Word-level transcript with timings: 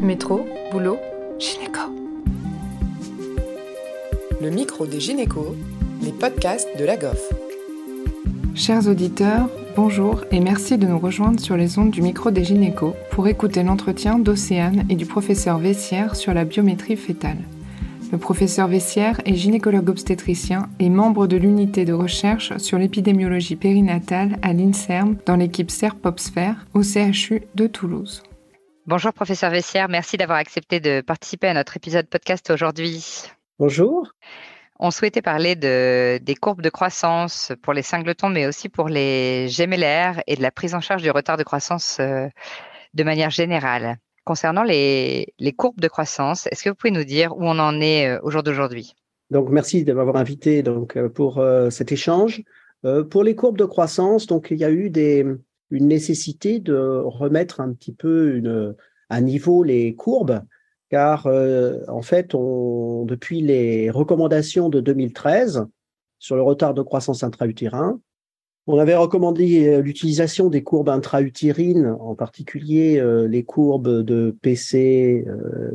Métro, 0.00 0.46
boulot, 0.70 0.98
gynéco. 1.38 1.80
Le 4.42 4.50
micro 4.50 4.86
des 4.86 5.00
gynécos, 5.00 5.54
les 6.02 6.12
podcasts 6.12 6.68
de 6.78 6.84
la 6.84 6.96
GOF. 6.98 7.32
Chers 8.54 8.88
auditeurs, 8.88 9.48
bonjour 9.74 10.24
et 10.30 10.40
merci 10.40 10.76
de 10.76 10.86
nous 10.86 10.98
rejoindre 10.98 11.40
sur 11.40 11.56
les 11.56 11.78
ondes 11.78 11.90
du 11.90 12.02
micro 12.02 12.30
des 12.30 12.44
gynécos 12.44 12.92
pour 13.10 13.26
écouter 13.26 13.62
l'entretien 13.62 14.18
d'Océane 14.18 14.84
et 14.90 14.96
du 14.96 15.06
professeur 15.06 15.58
Vessière 15.58 16.14
sur 16.14 16.34
la 16.34 16.44
biométrie 16.44 16.96
fétale. 16.96 17.38
Le 18.12 18.18
professeur 18.18 18.68
Vessière 18.68 19.20
est 19.24 19.34
gynécologue 19.34 19.88
obstétricien 19.88 20.68
et 20.78 20.90
membre 20.90 21.26
de 21.26 21.36
l'unité 21.38 21.86
de 21.86 21.94
recherche 21.94 22.56
sur 22.58 22.78
l'épidémiologie 22.78 23.56
périnatale 23.56 24.38
à 24.42 24.52
l'INSERM 24.52 25.16
dans 25.24 25.36
l'équipe 25.36 25.70
SERPOPSPHERE 25.70 26.66
au 26.74 26.82
CHU 26.82 27.42
de 27.54 27.66
Toulouse. 27.66 28.22
Bonjour 28.88 29.12
professeur 29.12 29.50
Vessière, 29.50 29.88
merci 29.88 30.16
d'avoir 30.16 30.38
accepté 30.38 30.78
de 30.78 31.00
participer 31.00 31.48
à 31.48 31.54
notre 31.54 31.76
épisode 31.76 32.06
podcast 32.06 32.50
aujourd'hui. 32.50 33.24
Bonjour. 33.58 34.12
On 34.78 34.92
souhaitait 34.92 35.22
parler 35.22 35.56
de, 35.56 36.18
des 36.18 36.36
courbes 36.36 36.62
de 36.62 36.70
croissance 36.70 37.50
pour 37.62 37.72
les 37.72 37.82
singletons, 37.82 38.28
mais 38.28 38.46
aussi 38.46 38.68
pour 38.68 38.88
les 38.88 39.48
gemellaires 39.48 40.22
et 40.28 40.36
de 40.36 40.42
la 40.42 40.52
prise 40.52 40.72
en 40.76 40.80
charge 40.80 41.02
du 41.02 41.10
retard 41.10 41.36
de 41.36 41.42
croissance 41.42 41.96
euh, 41.98 42.28
de 42.94 43.02
manière 43.02 43.30
générale. 43.30 43.96
Concernant 44.24 44.62
les, 44.62 45.34
les 45.40 45.52
courbes 45.52 45.80
de 45.80 45.88
croissance, 45.88 46.46
est-ce 46.52 46.62
que 46.62 46.68
vous 46.68 46.76
pouvez 46.76 46.92
nous 46.92 47.02
dire 47.02 47.36
où 47.36 47.42
on 47.42 47.58
en 47.58 47.80
est 47.80 48.06
euh, 48.06 48.20
au 48.22 48.30
jour 48.30 48.44
d'aujourd'hui? 48.44 48.94
Donc, 49.30 49.48
merci 49.48 49.82
de 49.82 49.92
m'avoir 49.94 50.14
invité 50.14 50.62
donc, 50.62 50.96
euh, 50.96 51.08
pour 51.08 51.38
euh, 51.38 51.70
cet 51.70 51.90
échange. 51.90 52.44
Euh, 52.84 53.02
pour 53.02 53.24
les 53.24 53.34
courbes 53.34 53.58
de 53.58 53.64
croissance, 53.64 54.28
donc, 54.28 54.52
il 54.52 54.58
y 54.58 54.64
a 54.64 54.70
eu 54.70 54.90
des, 54.90 55.26
une 55.70 55.88
nécessité 55.88 56.60
de 56.60 57.02
remettre 57.04 57.60
un 57.60 57.72
petit 57.72 57.92
peu 57.92 58.40
à 59.08 59.20
niveau 59.20 59.62
les 59.62 59.94
courbes, 59.94 60.42
car 60.90 61.26
euh, 61.26 61.80
en 61.88 62.02
fait, 62.02 62.32
depuis 62.32 63.40
les 63.40 63.90
recommandations 63.90 64.68
de 64.68 64.80
2013 64.80 65.66
sur 66.18 66.36
le 66.36 66.42
retard 66.42 66.74
de 66.74 66.82
croissance 66.82 67.22
intra-utérin, 67.22 68.00
on 68.68 68.78
avait 68.78 68.96
recommandé 68.96 69.68
euh, 69.68 69.80
l'utilisation 69.80 70.48
des 70.48 70.62
courbes 70.62 70.88
intra-utérines, 70.88 71.96
en 72.00 72.14
particulier 72.14 72.98
euh, 72.98 73.28
les 73.28 73.44
courbes 73.44 74.02
de 74.02 74.36
PC, 74.42 75.24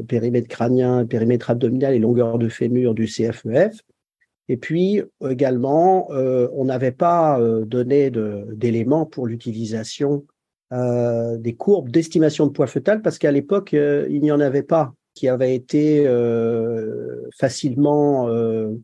périmètre 0.08 0.48
crânien, 0.48 1.06
périmètre 1.06 1.50
abdominal 1.50 1.94
et 1.94 2.00
longueur 2.00 2.38
de 2.38 2.50
fémur 2.50 2.94
du 2.94 3.06
CFEF. 3.06 3.82
Et 4.52 4.58
puis 4.58 5.02
également, 5.26 6.10
euh, 6.12 6.50
on 6.52 6.66
n'avait 6.66 6.92
pas 6.92 7.40
euh, 7.40 7.64
donné 7.64 8.12
d'éléments 8.12 9.06
pour 9.06 9.26
l'utilisation 9.26 10.26
euh, 10.74 11.38
des 11.38 11.56
courbes 11.56 11.90
d'estimation 11.90 12.48
de 12.48 12.52
poids 12.52 12.68
fœtal 12.68 13.02
parce 13.02 13.18
qu'à 13.18 13.32
l'époque, 13.32 13.72
il 13.72 14.20
n'y 14.22 14.30
en 14.30 14.42
avait 14.42 14.62
pas 14.62 14.94
qui 15.14 15.30
avaient 15.30 15.56
été 15.56 16.06
facilement 17.38 18.30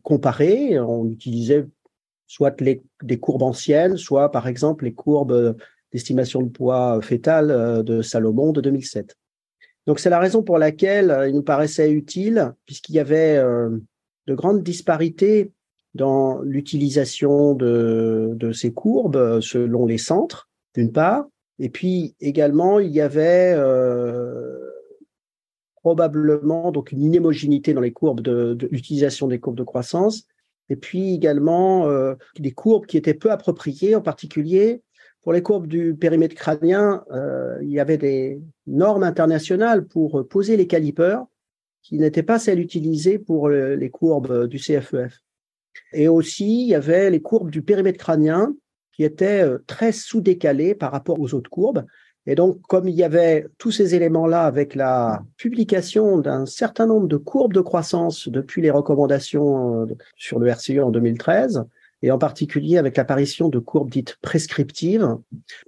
comparées. 0.02 0.80
On 0.80 1.06
utilisait 1.10 1.66
soit 2.26 2.58
les, 2.62 2.82
des 3.02 3.18
courbes 3.18 3.42
anciennes, 3.42 3.98
soit 3.98 4.30
par 4.30 4.48
exemple 4.48 4.84
les 4.86 4.94
courbes 4.94 5.54
d'estimation 5.92 6.40
de 6.40 6.48
poids 6.48 6.98
fœtal 7.02 7.84
de 7.84 8.00
Salomon 8.00 8.52
de 8.52 8.62
2007. 8.62 9.18
Donc 9.86 9.98
c'est 10.00 10.10
la 10.10 10.18
raison 10.18 10.42
pour 10.42 10.56
laquelle 10.56 11.14
il 11.28 11.34
nous 11.34 11.42
paraissait 11.42 11.90
utile, 11.90 12.54
puisqu'il 12.64 12.94
y 12.94 13.00
avait 13.00 13.36
de 13.36 14.34
grandes 14.34 14.62
disparités 14.62 15.52
dans 15.94 16.40
l'utilisation 16.42 17.54
de, 17.54 18.52
ces 18.52 18.72
courbes 18.72 19.16
euh, 19.16 19.40
selon 19.40 19.86
les 19.86 19.98
centres, 19.98 20.48
d'une 20.74 20.92
part, 20.92 21.26
et 21.58 21.70
puis 21.70 22.14
également 22.20 22.78
il 22.78 22.90
y 22.90 23.00
avait 23.00 23.54
euh, 23.56 24.58
probablement 25.76 26.70
donc 26.72 26.92
une 26.92 27.02
inémogénéité 27.02 27.74
dans 27.74 27.80
les 27.80 27.92
courbes 27.92 28.20
de, 28.20 28.56
l'utilisation 28.70 29.28
des 29.28 29.40
courbes 29.40 29.56
de 29.56 29.64
croissance, 29.64 30.24
et 30.68 30.76
puis 30.76 31.14
également 31.14 31.88
euh, 31.88 32.14
des 32.38 32.52
courbes 32.52 32.86
qui 32.86 32.96
étaient 32.96 33.14
peu 33.14 33.30
appropriées, 33.30 33.94
en 33.94 34.02
particulier 34.02 34.82
pour 35.22 35.32
les 35.32 35.42
courbes 35.42 35.66
du 35.66 35.94
périmètre 35.94 36.36
crânien, 36.36 37.04
il 37.60 37.68
y 37.68 37.80
avait 37.80 37.98
des 37.98 38.40
normes 38.66 39.02
internationales 39.02 39.84
pour 39.84 40.26
poser 40.26 40.56
les 40.56 40.68
calipers 40.68 41.26
qui 41.82 41.98
n'étaient 41.98 42.22
pas 42.22 42.38
celles 42.38 42.60
utilisées 42.60 43.18
pour 43.18 43.48
le- 43.48 43.74
les 43.74 43.90
courbes 43.90 44.46
du 44.46 44.58
CFEF. 44.58 45.20
Et 45.92 46.08
aussi, 46.08 46.62
il 46.62 46.68
y 46.68 46.74
avait 46.74 47.10
les 47.10 47.20
courbes 47.20 47.50
du 47.50 47.62
périmètre 47.62 47.98
crânien 47.98 48.54
qui 48.92 49.04
étaient 49.04 49.42
euh, 49.42 49.58
très 49.66 49.92
sous-décalées 49.92 50.74
par 50.74 50.92
rapport 50.92 51.20
aux 51.20 51.34
autres 51.34 51.50
courbes. 51.50 51.84
Et 52.26 52.34
donc, 52.34 52.60
comme 52.62 52.88
il 52.88 52.94
y 52.94 53.04
avait 53.04 53.46
tous 53.56 53.70
ces 53.70 53.94
éléments-là 53.94 54.42
avec 54.42 54.74
la 54.74 55.22
publication 55.36 56.18
d'un 56.18 56.44
certain 56.44 56.86
nombre 56.86 57.08
de 57.08 57.16
courbes 57.16 57.54
de 57.54 57.60
croissance 57.60 58.28
depuis 58.28 58.60
les 58.60 58.70
recommandations 58.70 59.82
euh, 59.82 59.86
sur 60.16 60.38
le 60.38 60.48
RCU 60.48 60.80
en 60.82 60.90
2013, 60.90 61.64
et 62.02 62.10
en 62.10 62.18
particulier 62.18 62.78
avec 62.78 62.96
l'apparition 62.96 63.48
de 63.48 63.58
courbes 63.58 63.90
dites 63.90 64.18
prescriptives, 64.22 65.16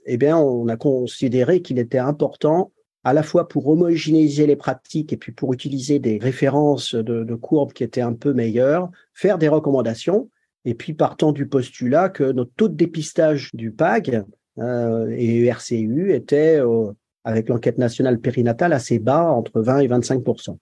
eh 0.07 0.17
bien, 0.17 0.37
on 0.37 0.69
a 0.69 0.77
considéré 0.77 1.61
qu'il 1.63 1.79
était 1.79 1.99
important 1.99 2.71
à 3.05 3.13
la 3.13 3.23
fois 3.23 3.49
pour 3.49 3.69
homogénéiser 3.69 4.47
les 4.47 4.57
pratiques 4.57 5.13
et 5.13 5.17
puis 5.17 5.33
pour 5.33 5.53
utiliser 5.53 5.99
des 5.99 6.19
références 6.19 6.95
de, 6.95 7.25
de 7.25 7.35
courbes 7.35 7.73
qui 7.73 7.85
étaient 7.85 8.01
un 8.01 8.13
peu 8.13 8.33
meilleures, 8.33 8.91
faire 9.15 9.39
des 9.39 9.49
recommandations, 9.49 10.29
et 10.65 10.75
puis 10.75 10.93
partant 10.93 11.33
du 11.33 11.47
postulat 11.47 12.11
que 12.11 12.25
notre 12.25 12.53
taux 12.57 12.69
de 12.69 12.75
dépistage 12.75 13.51
du 13.55 13.71
PAG 13.71 14.23
euh, 14.59 15.09
et 15.17 15.47
RCU 15.47 16.13
était, 16.13 16.61
euh, 16.61 16.93
avec 17.25 17.49
l'enquête 17.49 17.79
nationale 17.79 18.19
périnatale, 18.19 18.73
assez 18.73 18.99
bas, 18.99 19.25
entre 19.25 19.61
20 19.61 19.79
et 19.81 19.89
25% 19.89 20.59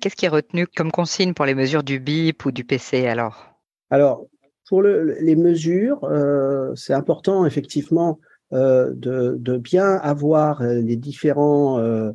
Qu'est-ce 0.00 0.16
qui 0.16 0.24
est 0.24 0.30
retenu 0.30 0.66
comme 0.66 0.90
consigne 0.90 1.34
pour 1.34 1.44
les 1.44 1.54
mesures 1.54 1.82
du 1.82 2.00
BIP 2.00 2.46
ou 2.46 2.50
du 2.50 2.64
PC 2.64 3.06
alors? 3.06 3.54
Alors, 3.90 4.26
pour 4.68 4.82
le- 4.82 5.16
les 5.20 5.36
mesures, 5.36 6.02
euh, 6.04 6.74
c'est 6.74 6.94
important 6.94 7.44
effectivement 7.44 8.18
de, 8.52 9.36
de 9.38 9.56
bien 9.56 9.96
avoir 9.96 10.62
euh, 10.62 10.80
les 10.80 10.96
différents 10.96 11.78
euh, 11.78 12.12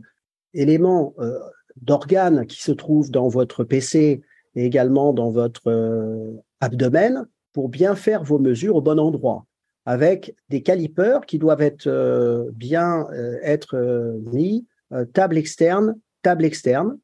éléments 0.54 1.14
euh, 1.20 1.38
d'organes 1.82 2.46
qui 2.46 2.62
se 2.62 2.72
trouvent 2.72 3.12
dans 3.12 3.28
votre 3.28 3.64
PC 3.64 4.22
et 4.56 4.66
également 4.66 5.14
dans 5.14 5.30
votre 5.30 5.68
euh, 5.68 6.34
abdomen 6.62 7.28
pour 7.54 7.70
bien 7.70 7.96
faire 7.96 8.24
vos 8.24 8.40
mesures 8.40 8.76
au 8.76 8.82
bon 8.82 9.00
endroit 9.00 9.46
avec 9.88 10.36
des 10.50 10.62
calipers 10.62 11.26
qui 11.26 11.40
doivent 11.40 11.62
être 11.62 11.88
euh, 11.88 12.52
bien 12.54 13.08
euh, 13.12 13.40
être 13.42 13.78
euh, 13.78 14.20
mis 14.32 14.68
euh, 14.92 15.06
table 15.06 15.38
externe, 15.38 15.96
table 16.22 16.44
externe. 16.44 17.00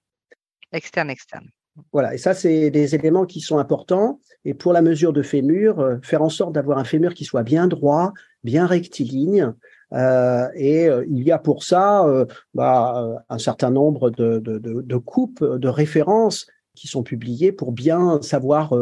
Externe, 0.74 1.10
externe. 1.10 1.50
Voilà, 1.92 2.14
et 2.14 2.18
ça, 2.18 2.34
c'est 2.34 2.70
des 2.70 2.96
éléments 2.96 3.26
qui 3.26 3.42
sont 3.42 3.58
importants. 3.58 4.20
Et 4.46 4.54
pour 4.54 4.74
la 4.74 4.82
mesure 4.82 5.14
de 5.14 5.24
fémur, 5.24 5.80
euh, 5.80 5.98
faire 6.04 6.22
en 6.22 6.30
sorte 6.30 6.54
d'avoir 6.54 6.78
un 6.78 6.84
fémur 6.84 7.14
qui 7.14 7.26
soit 7.26 7.44
bien 7.44 7.68
droit, 7.68 8.14
bien 8.44 8.68
rectiligne. 8.68 9.54
Euh, 9.94 10.48
et 10.56 10.88
euh, 10.88 11.06
il 11.10 11.24
y 11.24 11.32
a 11.32 11.40
pour 11.40 11.64
ça 11.64 12.06
bah, 12.54 13.24
un 13.30 13.38
certain 13.38 13.72
nombre 13.72 14.10
de, 14.10 14.40
de, 14.40 14.98
coupes, 14.98 15.44
de 15.44 15.68
références 15.68 16.48
qui 16.76 16.88
sont 16.88 17.04
publiées 17.04 17.52
pour 17.52 17.72
bien 17.72 18.20
savoir 18.24 18.74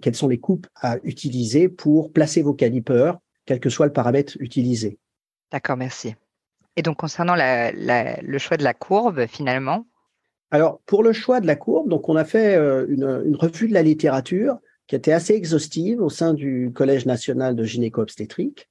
quelles 0.00 0.14
sont 0.14 0.28
les 0.28 0.38
coupes 0.38 0.68
à 0.76 0.98
utiliser 1.02 1.68
pour 1.68 2.12
placer 2.12 2.42
vos 2.42 2.54
calipers, 2.54 3.18
quel 3.46 3.58
que 3.58 3.68
soit 3.68 3.86
le 3.86 3.92
paramètre 3.92 4.36
utilisé. 4.38 4.98
D'accord, 5.50 5.76
merci. 5.76 6.14
Et 6.76 6.82
donc 6.82 6.98
concernant 6.98 7.34
le 7.36 8.38
choix 8.38 8.56
de 8.56 8.62
la 8.62 8.74
courbe, 8.74 9.26
finalement, 9.26 9.86
Alors, 10.50 10.80
pour 10.86 11.02
le 11.02 11.12
choix 11.12 11.40
de 11.40 11.46
la 11.46 11.56
courbe, 11.56 11.88
donc 11.88 12.08
on 12.08 12.16
a 12.16 12.24
fait 12.24 12.56
euh, 12.56 12.86
une, 12.88 13.22
une 13.24 13.36
revue 13.36 13.68
de 13.68 13.74
la 13.74 13.82
littérature 13.82 14.58
qui 14.86 14.96
était 14.96 15.12
assez 15.12 15.34
exhaustive 15.34 16.02
au 16.02 16.08
sein 16.10 16.34
du 16.34 16.72
Collège 16.74 17.06
national 17.06 17.54
de 17.54 17.62
gynéco-obstétrique. 17.64 18.68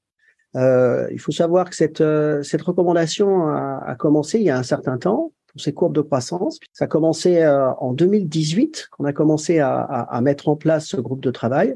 Euh, 0.56 1.08
il 1.12 1.20
faut 1.20 1.32
savoir 1.32 1.70
que 1.70 1.76
cette, 1.76 2.02
euh, 2.02 2.44
cette 2.44 2.64
recommandation 2.64 3.48
a, 3.48 3.81
a 3.86 3.96
commencé 3.96 4.40
il 4.40 4.44
y 4.46 4.50
a 4.50 4.58
un 4.58 4.64
certain 4.64 4.98
temps 4.98 5.31
pour 5.48 5.62
ces 5.62 5.74
courbes 5.74 5.96
de 5.96 6.02
croissance. 6.02 6.60
Ça 6.74 6.86
a 6.86 6.88
commencé 6.88 7.38
euh, 7.38 7.70
en 7.76 7.94
2018 7.94 8.90
qu'on 8.92 9.06
a 9.06 9.14
commencé 9.14 9.60
à, 9.60 9.80
à- 9.80 10.16
à 10.18 10.22
mettre 10.22 10.50
en 10.50 10.56
place 10.58 10.88
ce 10.88 10.98
groupe 10.98 11.22
de 11.22 11.32
travail. 11.32 11.75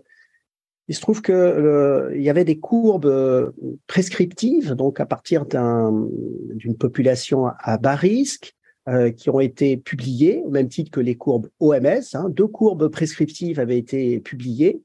Il 0.89 0.95
se 0.95 1.01
trouve 1.01 1.21
que 1.21 1.31
euh, 1.31 2.11
il 2.15 2.21
y 2.23 2.29
avait 2.29 2.43
des 2.43 2.59
courbes 2.59 3.53
prescriptives, 3.87 4.73
donc 4.73 4.99
à 4.99 5.05
partir 5.05 5.45
d'un- 5.45 6.07
d'une 6.55 6.75
population 6.75 7.47
à 7.59 7.77
bas 7.77 7.95
risque, 7.95 8.53
euh, 8.89 9.11
qui 9.11 9.29
ont 9.29 9.39
été 9.39 9.77
publiées, 9.77 10.41
au 10.43 10.49
même 10.49 10.67
titre 10.67 10.91
que 10.91 10.99
les 10.99 11.15
courbes 11.15 11.49
OMS. 11.61 12.01
hein. 12.15 12.29
deux 12.29 12.47
courbes 12.47 12.89
prescriptives 12.89 13.59
avaient 13.59 13.77
été 13.77 14.19
publiées. 14.19 14.81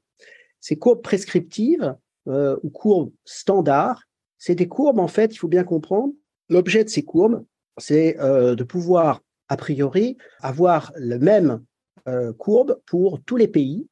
Ces 0.61 0.77
courbes 0.77 1.01
prescriptives 1.01 1.95
euh, 2.29 2.55
ou 2.63 2.69
courbes 2.69 3.11
standards, 3.25 4.03
c'est 4.37 4.55
des 4.55 4.69
courbes, 4.69 4.99
en 4.99 5.09
fait, 5.09 5.33
il 5.33 5.37
faut 5.37 5.49
bien 5.49 5.65
comprendre, 5.65 6.13
l'objet 6.47 6.85
de 6.85 6.89
ces 6.89 7.03
courbes, 7.03 7.43
c'est 7.77 8.17
euh, 8.21 8.55
de 8.55 8.63
pouvoir, 8.63 9.21
a 9.49 9.57
priori, 9.57 10.17
avoir 10.39 10.93
le 10.95 11.17
même 11.19 11.63
courbe 12.39 12.79
pour 12.87 13.21
tous 13.21 13.35
les 13.35 13.47
pays, 13.47 13.87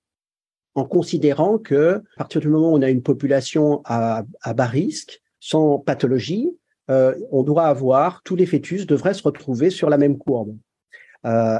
en 0.73 0.85
considérant 0.85 1.59
que 1.59 2.01
à 2.15 2.17
partir 2.17 2.41
du 2.41 2.47
moment 2.47 2.71
où 2.71 2.75
on 2.75 2.81
a 2.81 2.89
une 2.89 3.03
population 3.03 3.81
à 3.83 4.23
bas 4.55 4.65
risque, 4.65 5.21
sans 5.39 5.77
pathologie, 5.77 6.51
on 6.87 7.43
doit 7.43 7.65
avoir, 7.65 8.21
tous 8.23 8.35
les 8.35 8.45
fœtus 8.45 8.85
devraient 8.85 9.13
se 9.13 9.23
retrouver 9.23 9.69
sur 9.69 9.89
la 9.89 9.97
même 9.97 10.17
courbe. 10.17 10.55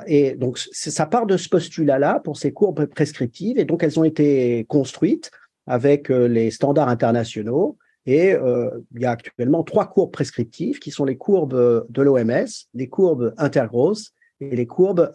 et 0.08 0.36
donc, 0.36 0.58
ça 0.58 1.06
part 1.06 1.26
de 1.26 1.38
ce 1.38 1.50
postulat-là 1.50 2.22
pour 2.24 2.38
ces 2.38 2.54
courbes 2.54 2.86
prescriptives, 2.86 3.58
et 3.58 3.66
donc 3.66 3.84
elles 3.84 4.00
ont 4.00 4.04
été 4.04 4.66
construites 4.70 5.32
avec 5.66 6.10
les 6.10 6.52
standards 6.52 6.90
internationaux. 6.90 7.78
Et 8.06 8.30
il 8.32 9.02
y 9.02 9.06
a 9.06 9.12
actuellement 9.12 9.64
trois 9.64 9.88
courbes 9.88 10.12
prescriptives 10.12 10.80
qui 10.80 10.92
sont 10.92 11.04
les 11.04 11.18
courbes 11.18 11.86
de 11.90 12.02
l'OMS, 12.02 12.48
les 12.74 12.88
courbes 12.88 13.34
intergrosses 13.38 14.14
et 14.40 14.56
les 14.56 14.66
courbes 14.66 15.12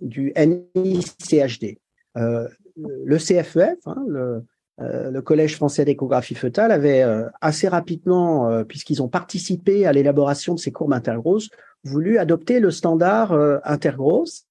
du 0.00 0.32
NICHD. 0.36 1.78
le 2.14 3.18
CFEF, 3.18 3.78
le, 4.06 4.44
euh, 4.80 5.10
le 5.10 5.20
Collège 5.22 5.56
français 5.56 5.84
d'échographie 5.84 6.34
fœtale 6.34 6.72
avait 6.72 7.02
euh, 7.02 7.28
assez 7.40 7.68
rapidement, 7.68 8.48
euh, 8.48 8.64
puisqu'ils 8.64 9.02
ont 9.02 9.08
participé 9.08 9.86
à 9.86 9.92
l'élaboration 9.92 10.54
de 10.54 10.58
ces 10.58 10.72
courbes 10.72 10.94
intergrosses, 10.94 11.50
voulu 11.84 12.18
adopter 12.18 12.60
le 12.60 12.70
standard 12.70 13.32
intergrosse 13.64 14.44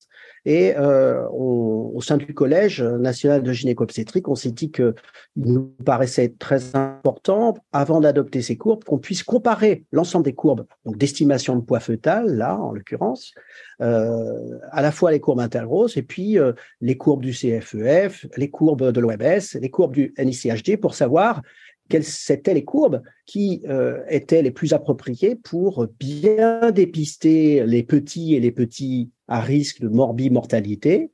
et 0.45 0.75
euh, 0.77 1.27
au 1.29 1.99
sein 2.01 2.17
du 2.17 2.33
Collège 2.33 2.81
national 2.81 3.43
de 3.43 3.51
gynéco-obstétrique, 3.51 4.27
on 4.27 4.35
s'est 4.35 4.51
dit 4.51 4.71
qu'il 4.71 4.93
nous 5.35 5.73
paraissait 5.85 6.33
très 6.39 6.75
important, 6.75 7.55
avant 7.71 7.99
d'adopter 7.99 8.41
ces 8.41 8.57
courbes, 8.57 8.83
qu'on 8.83 8.99
puisse 8.99 9.23
comparer 9.23 9.85
l'ensemble 9.91 10.25
des 10.25 10.33
courbes, 10.33 10.65
donc 10.85 10.97
d'estimation 10.97 11.55
de 11.55 11.61
poids 11.61 11.79
fœtal, 11.79 12.35
là 12.35 12.57
en 12.57 12.71
l'occurrence, 12.71 13.33
euh, 13.81 14.57
à 14.71 14.81
la 14.81 14.91
fois 14.91 15.11
les 15.11 15.19
courbes 15.19 15.39
intergrosses 15.39 15.97
et 15.97 16.03
puis 16.03 16.37
euh, 16.37 16.53
les 16.81 16.97
courbes 16.97 17.21
du 17.21 17.31
CFEF, 17.31 18.25
les 18.37 18.49
courbes 18.49 18.91
de 18.91 18.99
l'OMS, 18.99 19.59
les 19.59 19.69
courbes 19.69 19.93
du 19.93 20.13
NICHD, 20.17 20.77
pour 20.77 20.93
savoir 20.93 21.41
quelles 21.89 22.05
étaient 22.29 22.53
les 22.53 22.63
courbes 22.63 23.01
qui 23.25 23.63
étaient 24.09 24.43
les 24.43 24.51
plus 24.51 24.73
appropriées 24.73 25.35
pour 25.35 25.87
bien 25.99 26.69
dépister 26.69 27.65
les 27.65 27.81
petits 27.81 28.35
et 28.35 28.39
les 28.39 28.51
petits 28.51 29.09
à 29.29 29.39
risque 29.39 29.79
de 29.79 29.87
morbimortalité. 29.87 31.11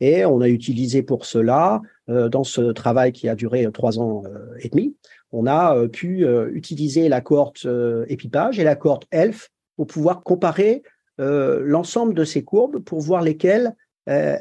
Et 0.00 0.24
on 0.24 0.40
a 0.40 0.48
utilisé 0.48 1.02
pour 1.02 1.24
cela, 1.24 1.80
euh, 2.10 2.28
dans 2.28 2.44
ce 2.44 2.72
travail 2.72 3.12
qui 3.12 3.28
a 3.28 3.34
duré 3.34 3.66
trois 3.72 3.98
ans 3.98 4.24
euh, 4.26 4.54
et 4.60 4.68
demi, 4.68 4.96
on 5.30 5.46
a 5.46 5.88
pu 5.88 6.26
utiliser 6.52 7.08
la 7.08 7.22
cohorte 7.22 7.66
épipage 8.06 8.60
et 8.60 8.64
la 8.64 8.76
cohorte 8.76 9.06
ELF 9.12 9.48
pour 9.76 9.86
pouvoir 9.86 10.22
comparer 10.22 10.82
l'ensemble 11.16 12.12
de 12.12 12.24
ces 12.24 12.44
courbes 12.44 12.80
pour 12.80 13.00
voir 13.00 13.22
lesquelles 13.22 13.74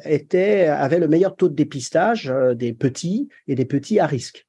étaient, 0.03 0.67
avaient 0.67 0.99
le 0.99 1.07
meilleur 1.07 1.37
taux 1.37 1.47
de 1.47 1.55
dépistage 1.55 2.33
des 2.55 2.73
petits 2.73 3.29
et 3.47 3.55
des 3.55 3.63
petits 3.63 4.01
à 4.01 4.05
risque. 4.05 4.45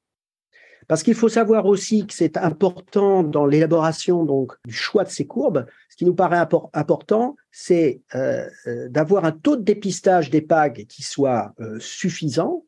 Parce 0.87 1.03
qu'il 1.03 1.15
faut 1.15 1.29
savoir 1.29 1.65
aussi 1.65 2.05
que 2.05 2.13
c'est 2.13 2.37
important 2.37 3.23
dans 3.23 3.45
l'élaboration 3.45 4.25
donc 4.25 4.53
du 4.65 4.73
choix 4.73 5.03
de 5.03 5.09
ces 5.09 5.25
courbes. 5.25 5.65
Ce 5.93 5.95
qui 5.95 6.05
nous 6.05 6.15
paraît 6.15 6.43
important, 6.73 7.35
c'est 7.51 8.01
euh, 8.15 8.49
euh, 8.65 8.89
d'avoir 8.89 9.25
un 9.25 9.31
taux 9.31 9.57
de 9.57 9.61
dépistage 9.61 10.31
des 10.31 10.41
PAG 10.41 10.87
qui 10.87 11.03
soit 11.03 11.53
euh, 11.59 11.79
suffisant, 11.79 12.65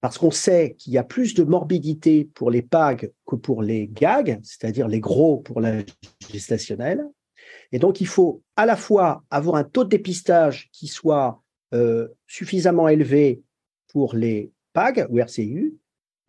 parce 0.00 0.16
qu'on 0.16 0.30
sait 0.30 0.76
qu'il 0.78 0.94
y 0.94 0.98
a 0.98 1.04
plus 1.04 1.34
de 1.34 1.44
morbidité 1.44 2.24
pour 2.24 2.50
les 2.50 2.62
PAG 2.62 3.12
que 3.26 3.36
pour 3.36 3.62
les 3.62 3.88
GAG, 3.88 4.40
c'est-à-dire 4.42 4.88
les 4.88 4.98
gros 4.98 5.36
pour 5.36 5.60
la 5.60 5.82
gestationnelle. 6.30 7.04
Et 7.70 7.78
donc, 7.78 8.00
il 8.00 8.06
faut 8.06 8.42
à 8.56 8.64
la 8.64 8.76
fois 8.76 9.22
avoir 9.28 9.56
un 9.56 9.64
taux 9.64 9.84
de 9.84 9.90
dépistage 9.90 10.70
qui 10.72 10.86
soit 10.86 11.42
suffisamment 12.26 12.88
élevé 12.88 13.42
pour 13.88 14.14
les 14.14 14.50
PAG 14.72 15.06
ou 15.10 15.18
RCU, 15.18 15.76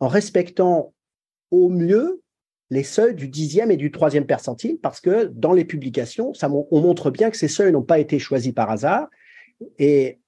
en 0.00 0.08
respectant 0.08 0.92
au 1.50 1.70
mieux 1.70 2.20
les 2.70 2.82
seuils 2.82 3.14
du 3.14 3.28
dixième 3.28 3.70
et 3.70 3.76
du 3.76 3.90
troisième 3.90 4.26
percentile, 4.26 4.78
parce 4.78 5.00
que 5.00 5.24
dans 5.26 5.52
les 5.52 5.64
publications, 5.64 6.32
on 6.42 6.80
montre 6.80 7.10
bien 7.10 7.30
que 7.30 7.36
ces 7.36 7.48
seuils 7.48 7.72
n'ont 7.72 7.82
pas 7.82 7.98
été 7.98 8.18
choisis 8.18 8.52
par 8.52 8.70
hasard. 8.70 9.08
Et 9.78 10.18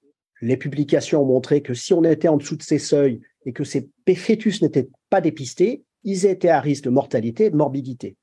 les 0.40 0.56
publications 0.56 1.22
ont 1.22 1.26
montré 1.26 1.60
que 1.62 1.74
si 1.74 1.92
on 1.92 2.02
était 2.04 2.28
en 2.28 2.38
dessous 2.38 2.56
de 2.56 2.62
ces 2.62 2.78
seuils 2.78 3.20
et 3.44 3.52
que 3.52 3.64
ces 3.64 3.90
fœtus 4.16 4.62
n'étaient 4.62 4.88
pas 5.10 5.20
dépistés, 5.20 5.84
ils 6.02 6.24
étaient 6.24 6.48
à 6.48 6.60
risque 6.60 6.84
de 6.84 6.90
mortalité 6.90 7.46
et 7.46 7.50
de 7.50 7.56
morbidité. 7.56 8.16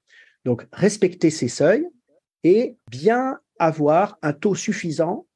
Donc, 0.45 0.65
respecter 0.71 1.29
ces 1.29 1.47
seuils 1.47 1.85
et 2.43 2.77
bien 2.89 3.39
avoir 3.59 4.17
un 4.21 4.33
taux 4.33 4.55
suffisant 4.55 5.27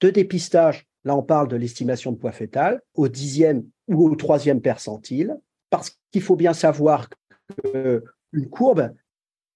de 0.00 0.10
dépistage. 0.10 0.86
Là, 1.04 1.16
on 1.16 1.22
parle 1.22 1.48
de 1.48 1.56
l'estimation 1.56 2.12
de 2.12 2.16
poids 2.16 2.32
fœtal 2.32 2.80
au 2.94 3.08
dixième 3.08 3.64
ou 3.88 4.08
au 4.08 4.14
troisième 4.16 4.60
percentile, 4.60 5.36
parce 5.70 5.96
qu'il 6.10 6.22
faut 6.22 6.36
bien 6.36 6.52
savoir 6.52 7.08
qu'une 7.62 8.48
courbe, 8.50 8.92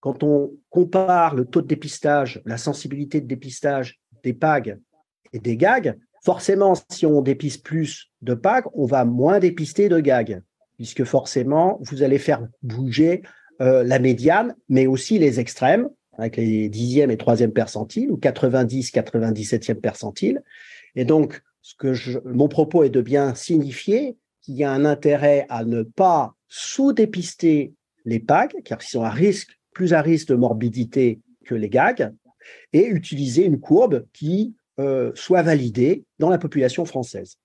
quand 0.00 0.22
on 0.22 0.52
compare 0.70 1.34
le 1.34 1.44
taux 1.44 1.62
de 1.62 1.66
dépistage, 1.66 2.40
la 2.46 2.56
sensibilité 2.56 3.20
de 3.20 3.26
dépistage 3.26 4.00
des 4.22 4.32
PAG 4.32 4.78
et 5.32 5.38
des 5.38 5.56
GAG, 5.56 5.98
forcément, 6.24 6.74
si 6.90 7.06
on 7.06 7.22
dépiste 7.22 7.64
plus 7.64 8.10
de 8.22 8.34
PAG, 8.34 8.64
on 8.74 8.86
va 8.86 9.04
moins 9.04 9.38
dépister 9.38 9.88
de 9.88 10.00
GAG, 10.00 10.42
puisque 10.76 11.04
forcément, 11.04 11.78
vous 11.82 12.02
allez 12.02 12.18
faire 12.18 12.46
bouger 12.62 13.22
euh, 13.60 13.84
la 13.84 13.98
médiane, 13.98 14.56
mais 14.68 14.86
aussi 14.86 15.18
les 15.18 15.38
extrêmes, 15.38 15.88
avec 16.16 16.36
les 16.36 16.68
dixièmes 16.68 17.10
et 17.10 17.16
troisième 17.16 17.52
percentiles, 17.52 18.10
ou 18.10 18.16
90, 18.16 18.92
97e 18.92 19.74
percentile. 19.74 20.42
Et 20.94 21.04
donc, 21.04 21.42
mon 22.24 22.48
propos 22.48 22.84
est 22.84 22.90
de 22.90 23.02
bien 23.02 23.34
signifier 23.34 24.16
qu'il 24.40 24.54
y 24.54 24.64
a 24.64 24.72
un 24.72 24.84
intérêt 24.84 25.46
à 25.50 25.64
ne 25.64 25.82
pas 25.82 26.34
sous-dépister 26.48 27.74
les 28.04 28.20
PAG, 28.20 28.54
car 28.64 28.78
ils 28.82 28.88
sont 28.88 29.02
à 29.02 29.10
risque, 29.10 29.58
plus 29.72 29.92
à 29.92 30.02
risque 30.02 30.28
de 30.28 30.34
morbidité 30.34 31.20
que 31.44 31.54
les 31.54 31.68
GAG, 31.68 32.12
et 32.72 32.86
utiliser 32.86 33.44
une 33.44 33.60
courbe 33.60 34.06
qui 34.12 34.54
euh, 34.78 35.12
soit 35.14 35.42
validée 35.42 36.04
dans 36.18 36.30
la 36.30 36.38
population 36.38 36.84
française. 36.84 37.36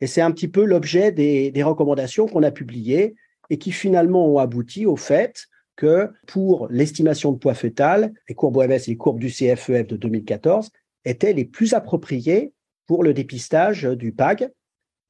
Et 0.00 0.06
c'est 0.06 0.20
un 0.20 0.30
petit 0.30 0.48
peu 0.48 0.64
l'objet 0.64 1.10
des, 1.10 1.62
recommandations 1.62 2.26
qu'on 2.26 2.42
a 2.42 2.50
publiées 2.50 3.14
et 3.50 3.58
qui 3.58 3.72
finalement 3.72 4.26
ont 4.26 4.38
abouti 4.38 4.86
au 4.86 4.96
fait 4.96 5.46
que 5.74 6.10
pour 6.26 6.68
l'estimation 6.68 7.32
de 7.32 7.38
poids 7.38 7.54
fœtal, 7.54 8.12
les 8.28 8.34
courbes 8.34 8.58
OMS 8.58 8.72
et 8.72 8.86
les 8.86 8.96
courbes 8.96 9.18
du 9.18 9.28
CFEF 9.28 9.70
e 9.70 9.82
de 9.84 9.96
2014 9.96 10.70
étaient 11.04 11.32
les 11.32 11.44
plus 11.44 11.74
appropriées 11.74 12.52
pour 12.86 13.02
le 13.02 13.14
dépistage 13.14 13.84
du 13.84 14.12
PAG, 14.12 14.50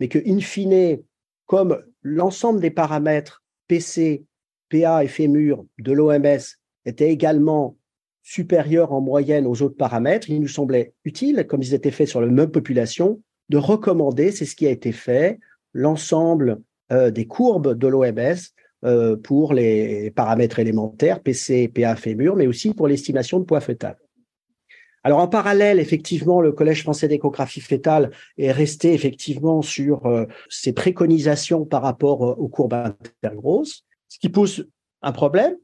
mais 0.01 0.09
que, 0.09 0.19
in 0.27 0.41
fine, 0.41 1.03
comme 1.47 1.83
l'ensemble 2.03 2.61
des 2.61 2.71
paramètres 2.71 3.43
PC, 3.69 4.25
PA 4.69 5.05
et 5.05 5.09
fémur 5.09 5.65
de 5.79 5.93
l'OMS 5.93 6.41
étaient 6.85 7.11
également 7.11 7.77
supérieurs 8.23 8.93
en 8.93 9.01
moyenne 9.01 9.47
aux 9.47 9.63
autres 9.63 9.77
paramètres, 9.77 10.31
il 10.31 10.41
nous 10.41 10.49
semblait 10.49 10.93
utile, 11.05 11.47
comme 11.49 11.63
ils 11.63 11.75
étaient 11.75 11.93
faits 11.93 12.09
sur 12.09 12.21
la 12.21 12.27
même 12.27 12.51
population, 12.51 13.23
de 13.51 13.57
recommander, 13.57 14.33
c'est 14.33 14.45
ce 14.45 14.57
qui 14.57 14.67
a 14.67 14.71
été 14.71 14.91
fait, 14.91 15.39
l'ensemble 15.73 16.61
euh, 16.91 17.13
des 17.13 17.27
courbes 17.27 17.79
de 17.79 17.87
l'OMS 17.87 18.35
euh, 18.85 19.17
pour 19.17 19.55
les 19.55 20.11
paramètres 20.11 20.59
élémentaires, 20.59 21.21
PC, 21.21 21.69
PA, 21.69 21.95
fémur, 21.95 22.35
mais 22.35 22.49
aussi 22.49 22.75
pour 22.75 22.89
l'estimation 22.89 23.39
de 23.39 23.45
poids 23.45 23.61
fœtal. 23.61 23.97
Alors 25.05 25.21
en 25.21 25.29
parallèle, 25.29 25.79
effectivement, 25.79 26.41
le 26.41 26.51
Collège 26.51 26.83
français 26.83 27.07
d'échographie 27.07 27.61
fétale 27.61 28.11
est 28.39 28.51
resté 28.51 28.93
effectivement 28.93 29.63
sur 29.63 30.07
euh, 30.07 30.25
ses 30.49 30.73
préconisations 30.73 31.65
par 31.65 31.83
rapport 31.83 32.23
aux 32.23 32.49
courbes 32.49 32.75
intergrosses, 32.75 33.85
ce 34.09 34.19
qui 34.19 34.29
pose 34.29 34.69
un 35.03 35.13
problème 35.13 35.57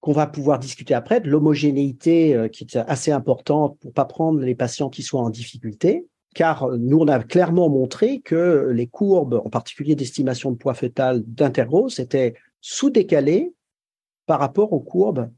qu'on 0.00 0.12
va 0.12 0.26
pouvoir 0.26 0.58
discuter 0.58 0.94
après, 0.94 1.20
de 1.20 1.28
l'homogénéité 1.28 2.34
euh, 2.34 2.48
qui 2.48 2.64
est 2.64 2.76
assez 2.76 3.12
importante 3.12 3.78
pour 3.80 3.92
pas 3.92 4.06
prendre 4.06 4.40
les 4.40 4.54
patients 4.54 4.88
qui 4.88 5.02
soient 5.02 5.20
en 5.20 5.30
difficulté, 5.30 6.06
car 6.34 6.70
nous, 6.70 6.98
on 6.98 7.08
a 7.08 7.22
clairement 7.22 7.68
montré 7.68 8.20
que 8.20 8.70
les 8.72 8.86
courbes, 8.86 9.42
en 9.44 9.50
particulier 9.50 9.94
d'estimation 9.94 10.52
de 10.52 10.56
poids 10.56 10.74
fœtal 10.74 11.22
d'intergrosse, 11.26 11.98
étaient 11.98 12.34
sous-décalées 12.60 13.52
par 14.26 14.38
rapport 14.38 14.72
aux 14.72 14.80
courbes 14.80 15.28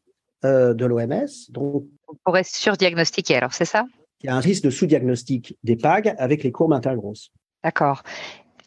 de 0.45 0.85
l'OMS. 0.85 1.29
Donc, 1.51 1.87
on 2.09 2.15
pourrait 2.25 2.45
surdiagnostiquer, 2.45 3.37
alors 3.37 3.55
c'est 3.55 3.65
ça? 3.65 3.87
Il 4.23 4.27
y 4.27 4.29
a 4.29 4.37
un 4.37 4.41
risque 4.41 4.65
de 4.65 4.71
sous-diagnostic 4.71 5.57
des 5.65 5.77
PAG 5.77 6.15
avec 6.19 6.45
les 6.45 6.53
courbes 6.53 6.73
intergrosses. 6.73 7.31
D'accord. 7.65 8.03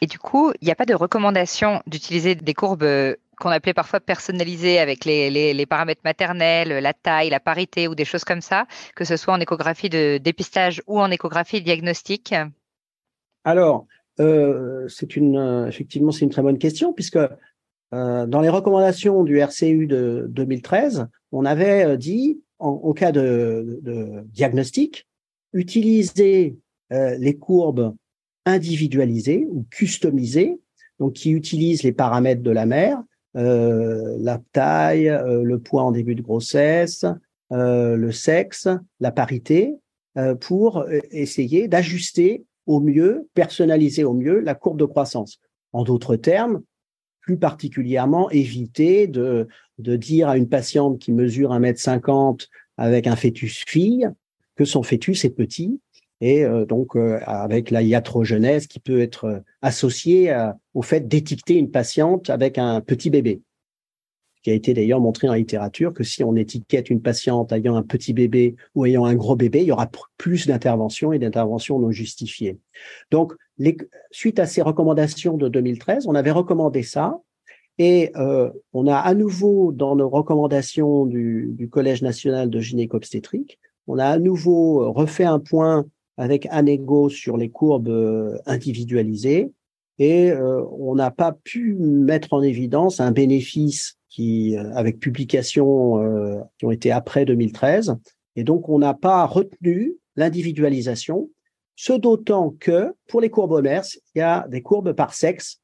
Et 0.01 0.07
du 0.07 0.19
coup, 0.19 0.51
il 0.61 0.65
n'y 0.65 0.71
a 0.71 0.75
pas 0.75 0.85
de 0.85 0.93
recommandation 0.93 1.81
d'utiliser 1.87 2.35
des 2.35 2.53
courbes 2.53 2.83
euh, 2.83 3.15
qu'on 3.39 3.49
appelait 3.49 3.73
parfois 3.73 3.99
personnalisées 3.99 4.79
avec 4.79 5.05
les, 5.05 5.65
paramètres 5.65 6.01
maternels, 6.03 6.69
la 6.69 6.93
taille, 6.93 7.29
la 7.29 7.39
parité 7.39 7.87
ou 7.87 7.95
des 7.95 8.05
choses 8.05 8.23
comme 8.23 8.41
ça, 8.41 8.67
que 8.95 9.05
ce 9.05 9.17
soit 9.17 9.33
en 9.33 9.39
échographie 9.39 9.89
de 9.89 10.17
dépistage 10.17 10.81
ou 10.87 10.99
en 10.99 11.11
échographie 11.11 11.61
diagnostique? 11.61 12.33
Alors, 13.43 13.87
euh, 14.19 14.87
c'est 14.87 15.15
une, 15.15 15.37
euh, 15.37 15.67
effectivement, 15.67 16.11
c'est 16.11 16.25
une 16.25 16.31
très 16.31 16.41
bonne 16.41 16.57
question 16.57 16.93
puisque 16.93 17.19
dans 17.91 18.41
les 18.41 18.49
recommandations 18.49 19.23
du 19.23 19.39
RCU 19.39 19.87
de 19.87 20.25
2013, 20.29 21.07
on 21.31 21.45
avait 21.45 21.97
dit 21.97 22.41
en, 22.59 22.93
cas 22.93 23.11
de, 23.11 24.23
diagnostic, 24.25 25.07
utiliser 25.53 26.57
euh, 26.93 27.15
les 27.17 27.37
courbes 27.37 27.95
individualisées 28.45 29.47
ou 29.49 29.65
customisées, 29.71 30.59
donc 30.99 31.13
qui 31.13 31.31
utilisent 31.31 31.83
les 31.83 31.91
paramètres 31.91 32.43
de 32.43 32.51
la 32.51 32.65
mère, 32.65 33.01
la 33.35 34.41
taille, 34.53 35.13
le 35.25 35.59
poids 35.59 35.83
en 35.83 35.91
début 35.91 36.15
de 36.15 36.21
grossesse, 36.21 37.05
le 37.51 38.11
sexe, 38.11 38.67
la 38.99 39.11
parité, 39.11 39.75
pour 40.39 40.85
essayer 41.11 41.67
d'ajuster 41.67 42.45
au 42.65 42.79
mieux, 42.79 43.27
personnaliser 43.33 44.03
au 44.03 44.13
mieux 44.13 44.39
la 44.39 44.55
courbe 44.55 44.79
de 44.79 44.85
croissance. 44.85 45.39
En 45.73 45.83
d'autres 45.83 46.15
termes, 46.15 46.61
plus 47.21 47.37
particulièrement 47.37 48.29
éviter 48.29 49.07
de, 49.07 49.47
de 49.79 49.95
dire 49.95 50.29
à 50.29 50.37
une 50.37 50.47
patiente 50.47 50.99
qui 50.99 51.11
mesure 51.11 51.51
1m50 51.51 52.47
avec 52.77 53.07
un 53.07 53.15
fœtus 53.15 53.63
fille 53.67 54.09
que 54.55 54.65
son 54.65 54.83
fœtus 54.83 55.25
est 55.25 55.31
petit 55.31 55.79
et 56.21 56.43
euh, 56.43 56.65
donc 56.65 56.95
euh, 56.95 57.19
avec 57.25 57.71
la 57.71 57.81
iatrogenèse 57.81 58.67
qui 58.67 58.79
peut 58.79 59.01
être 59.01 59.25
euh, 59.25 59.39
associée 59.61 60.35
au 60.73 60.81
fait 60.81 61.07
d'étiqueter 61.07 61.55
une 61.55 61.71
patiente 61.71 62.29
avec 62.29 62.57
un 62.57 62.81
petit 62.81 63.09
bébé. 63.09 63.41
Qui 64.43 64.51
a 64.51 64.53
été 64.53 64.75
d'ailleurs 64.75 65.01
montré 65.01 65.27
en 65.27 65.33
littérature 65.33 65.91
que 65.91 66.03
si 66.03 66.23
on 66.23 66.35
étiquette 66.35 66.91
une 66.91 67.01
patiente 67.01 67.51
ayant 67.51 67.75
un 67.75 67.81
petit 67.81 68.13
bébé 68.13 68.55
ou 68.75 68.85
ayant 68.85 69.05
un 69.05 69.15
gros 69.15 69.35
bébé, 69.35 69.61
il 69.61 69.67
y 69.67 69.71
aura 69.71 69.89
plus 70.17 70.45
d'interventions 70.45 71.13
et 71.13 71.19
d'interventions 71.19 71.79
non 71.79 71.89
justifiées. 71.89 72.59
Donc, 73.09 73.33
suite 74.11 74.37
à 74.37 74.45
ces 74.45 74.61
recommandations 74.61 75.35
de 75.35 75.47
2013, 75.47 76.05
on 76.05 76.13
avait 76.13 76.29
recommandé 76.29 76.83
ça. 76.83 77.19
Et 77.79 78.11
on 78.71 78.85
a 78.85 78.97
à 78.97 79.15
nouveau, 79.15 79.71
dans 79.71 79.95
nos 79.95 80.09
recommandations 80.09 81.07
du, 81.07 81.49
du 81.53 81.67
Collège 81.67 82.03
national 82.03 82.51
de 82.51 82.59
gynéco-obstétrique, 82.59 83.57
on 83.87 83.97
a 83.97 84.05
à 84.05 84.19
nouveau 84.19 84.93
refait 84.93 85.23
un 85.23 85.39
point 85.39 85.87
avec 86.17 86.47
Anego 86.49 87.09
sur 87.09 87.37
les 87.37 87.49
courbes 87.49 87.89
euh, 87.89 88.37
individualisées. 88.45 89.51
Et 89.97 90.31
euh, 90.31 90.63
on 90.77 90.95
n'a 90.95 91.11
pas 91.11 91.31
pu 91.31 91.75
mettre 91.75 92.33
en 92.33 92.41
évidence 92.41 92.99
un 92.99 93.11
bénéfice 93.11 93.97
qui, 94.09 94.57
euh, 94.57 94.73
avec 94.75 94.99
publications 94.99 96.49
qui 96.57 96.65
ont 96.65 96.71
été 96.71 96.91
après 96.91 97.25
2013, 97.25 97.95
et 98.35 98.43
donc 98.43 98.69
on 98.69 98.79
n'a 98.79 98.93
pas 98.93 99.25
retenu 99.25 99.95
l'individualisation, 100.15 101.29
ce 101.75 101.93
d'autant 101.93 102.55
que 102.59 102.93
pour 103.07 103.21
les 103.21 103.29
courbes 103.29 103.51
OMERS, 103.51 103.97
il 104.13 104.19
y 104.19 104.21
a 104.21 104.45
des 104.49 104.61
courbes 104.61 104.93
par 104.93 105.13
sexe, 105.13 105.61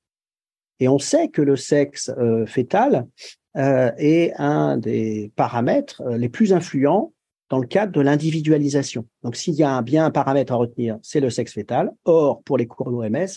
et 0.79 0.87
on 0.87 0.99
sait 0.99 1.29
que 1.29 1.41
le 1.41 1.55
sexe 1.55 2.11
fœtal 2.47 3.07
est 3.55 4.33
un 4.37 4.77
des 4.77 5.31
paramètres 5.35 6.03
les 6.09 6.29
plus 6.29 6.53
influents 6.53 7.13
dans 7.51 7.59
le 7.59 7.67
cadre 7.67 7.91
de 7.91 7.99
l'individualisation. 7.99 9.05
Donc, 9.23 9.35
s'il 9.35 9.55
y 9.55 9.63
a 9.63 9.81
bien 9.81 10.05
un 10.05 10.11
paramètre 10.11 10.53
à 10.53 10.55
retenir, 10.55 10.97
c'est 11.03 11.19
le 11.19 11.29
sexe 11.29 11.53
fœtal. 11.53 11.91
Or, 12.05 12.41
pour 12.43 12.57
les 12.57 12.65
courbes 12.65 12.93
OMS, 12.93 13.27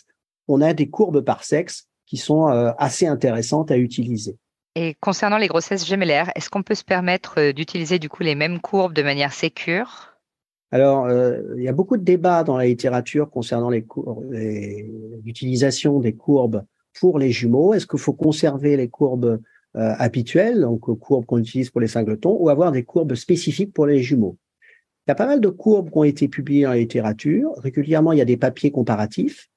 on 0.46 0.60
a 0.60 0.72
des 0.72 0.88
courbes 0.88 1.22
par 1.22 1.42
sexe 1.42 1.88
qui 2.06 2.16
sont 2.16 2.48
euh, 2.48 2.70
assez 2.78 3.08
intéressantes 3.08 3.72
à 3.72 3.76
utiliser. 3.76 4.36
Et 4.76 4.94
concernant 5.00 5.36
les 5.36 5.48
grossesses 5.48 5.84
gémellaires, 5.84 6.30
est-ce 6.36 6.48
qu'on 6.48 6.62
peut 6.62 6.76
se 6.76 6.84
permettre 6.84 7.40
euh, 7.40 7.52
d'utiliser 7.52 7.98
du 7.98 8.08
coup 8.08 8.22
les 8.22 8.36
mêmes 8.36 8.60
courbes 8.60 8.94
de 8.94 9.02
manière 9.02 9.32
sécure? 9.32 10.12
Alors, 10.70 11.06
euh, 11.06 11.40
il 11.56 11.64
y 11.64 11.68
a 11.68 11.72
beaucoup 11.72 11.96
de 11.96 12.04
débats 12.04 12.44
dans 12.44 12.56
la 12.56 12.66
littérature 12.66 13.28
concernant 13.30 13.70
l'utilisation 15.24 15.98
des 15.98 16.14
courbes 16.14 16.64
pour 17.00 17.18
les 17.18 17.32
jumeaux. 17.32 17.74
Est-ce 17.74 17.88
qu'il 17.88 17.98
faut 17.98 18.12
conserver 18.12 18.76
les 18.76 18.88
courbes 18.88 19.40
euh, 19.76 19.94
habituelles, 19.98 20.60
donc 20.60 20.82
courbes 20.98 21.26
qu'on 21.26 21.38
utilise 21.38 21.70
pour 21.70 21.80
les 21.80 21.88
singletons, 21.88 22.36
ou 22.38 22.48
avoir 22.48 22.72
des 22.72 22.84
courbes 22.84 23.14
spécifiques 23.14 23.72
pour 23.72 23.86
les 23.86 24.02
jumeaux. 24.02 24.36
Il 25.06 25.10
y 25.10 25.12
a 25.12 25.16
pas 25.16 25.26
mal 25.26 25.40
de 25.40 25.48
courbes 25.48 25.90
qui 25.90 25.98
ont 25.98 26.04
été 26.04 26.28
publiées 26.28 26.62
dans 26.62 26.70
la 26.70 26.78
littérature. 26.78 27.52
Régulièrement, 27.58 28.12
il 28.12 28.18
y 28.18 28.22
a 28.22 28.26
des 28.26 28.36
papiers 28.36 28.70
comparatifs. 28.70 29.48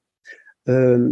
Euh, 0.68 1.10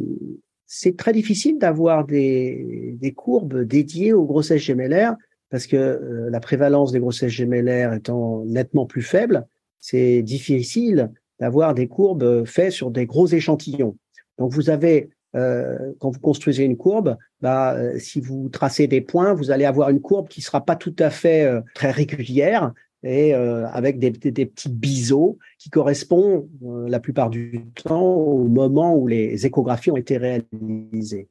c'est 0.67 0.97
très 0.97 1.13
difficile 1.13 1.59
d'avoir 1.59 2.05
des, 2.05 2.97
des, 3.01 3.13
courbes 3.13 3.63
dédiées 3.63 4.13
aux 4.13 4.25
grossesses 4.25 4.63
gémellaires 4.63 5.17
parce 5.51 5.67
que 5.67 5.77
euh, 5.77 6.29
la 6.29 6.41
prévalence 6.41 6.93
des 6.93 6.99
grossesses 6.99 7.33
gémellaires 7.33 7.95
étant 7.95 8.45
nettement 8.45 8.87
plus 8.87 9.03
faible, 9.03 9.47
c'est 9.81 10.23
difficile 10.23 11.13
d'avoir 11.39 11.75
des 11.75 11.87
courbes 11.87 12.45
faites 12.45 12.73
sur 12.73 12.91
des 12.91 13.07
gros 13.07 13.29
échantillons. 13.29 13.97
Donc 14.39 14.53
vous 14.53 14.69
avez 14.71 15.11
euh, 15.35 15.93
quand 15.99 16.11
vous 16.11 16.21
construisez 16.21 16.65
une 16.65 16.77
courbe, 16.77 17.17
bah, 17.41 17.75
euh, 17.75 17.99
si 17.99 18.21
vous 18.21 18.49
tracez 18.49 18.87
des 18.87 19.01
points, 19.01 19.35
vous 19.35 19.51
allez 19.51 19.65
avoir 19.65 19.91
une 19.91 20.01
courbe 20.01 20.29
qui 20.29 20.41
sera 20.41 20.65
pas 20.65 20.77
tout 20.77 20.95
à 20.99 21.11
fait 21.11 21.45
euh, 21.45 21.61
très 21.75 21.91
régulière 21.91 22.73
et 23.03 23.35
avec 23.35 24.01
des, 24.01 24.11
des, 24.11 24.47
petits 24.47 24.71
biseaux 24.71 25.39
qui 25.61 25.71
correspondent 25.71 26.49
la 26.61 26.99
plupart 26.99 27.31
du 27.31 27.65
temps 27.85 28.03
au 28.03 28.49
moment 28.49 28.97
où 28.97 29.07
les 29.07 29.47
échographies 29.47 29.93
ont 29.93 29.97
été 29.97 30.17
réalisées. 30.17 31.29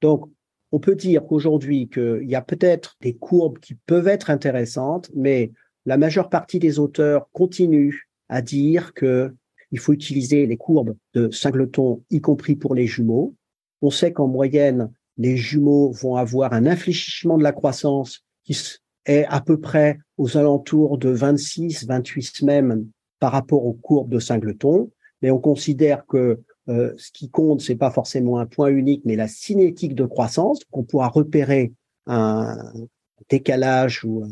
Donc, 0.00 0.28
on 0.72 0.80
peut 0.80 0.96
dire 0.96 1.24
qu'aujourd'hui 1.24 1.88
qu'il 1.88 2.24
y 2.24 2.34
a 2.34 2.42
peut-être 2.42 2.96
des 3.00 3.14
courbes 3.14 3.60
qui 3.60 3.76
peuvent 3.86 4.08
être 4.08 4.30
intéressantes, 4.30 5.12
mais 5.14 5.52
la 5.86 5.96
majeure 5.96 6.28
partie 6.28 6.58
des 6.58 6.80
auteurs 6.80 7.28
continuent 7.32 8.08
à 8.28 8.42
dire 8.42 8.92
que 8.92 9.32
il 9.72 9.78
faut 9.78 9.92
utiliser 9.92 10.46
les 10.46 10.56
courbes 10.56 10.94
de 11.14 11.30
singleton, 11.30 12.02
y 12.10 12.20
compris 12.20 12.54
pour 12.54 12.74
les 12.74 12.86
jumeaux. 12.86 13.34
On 13.80 13.90
sait 13.90 14.12
qu'en 14.12 14.28
moyenne, 14.28 14.92
les 15.16 15.36
jumeaux 15.36 15.90
vont 15.90 16.16
avoir 16.16 16.52
un 16.52 16.66
infléchissement 16.66 17.38
de 17.38 17.42
la 17.42 17.52
croissance 17.52 18.24
qui 18.44 18.56
est 19.06 19.24
à 19.24 19.40
peu 19.40 19.60
près 19.60 19.98
aux 20.18 20.36
alentours 20.36 20.98
de 20.98 21.08
26, 21.08 21.86
28 21.86 22.22
semaines 22.22 22.86
par 23.18 23.32
rapport 23.32 23.64
aux 23.64 23.72
courbes 23.72 24.12
de 24.12 24.18
singleton. 24.18 24.90
Mais 25.22 25.30
on 25.30 25.38
considère 25.38 26.06
que 26.06 26.40
euh, 26.68 26.92
ce 26.96 27.10
qui 27.10 27.28
compte, 27.28 27.60
c'est 27.60 27.76
pas 27.76 27.90
forcément 27.90 28.38
un 28.38 28.46
point 28.46 28.68
unique, 28.68 29.02
mais 29.04 29.16
la 29.16 29.28
cinétique 29.28 29.94
de 29.94 30.04
croissance, 30.04 30.60
qu'on 30.70 30.84
pourra 30.84 31.08
repérer 31.08 31.72
un 32.06 32.56
décalage 33.28 34.04
ou 34.04 34.24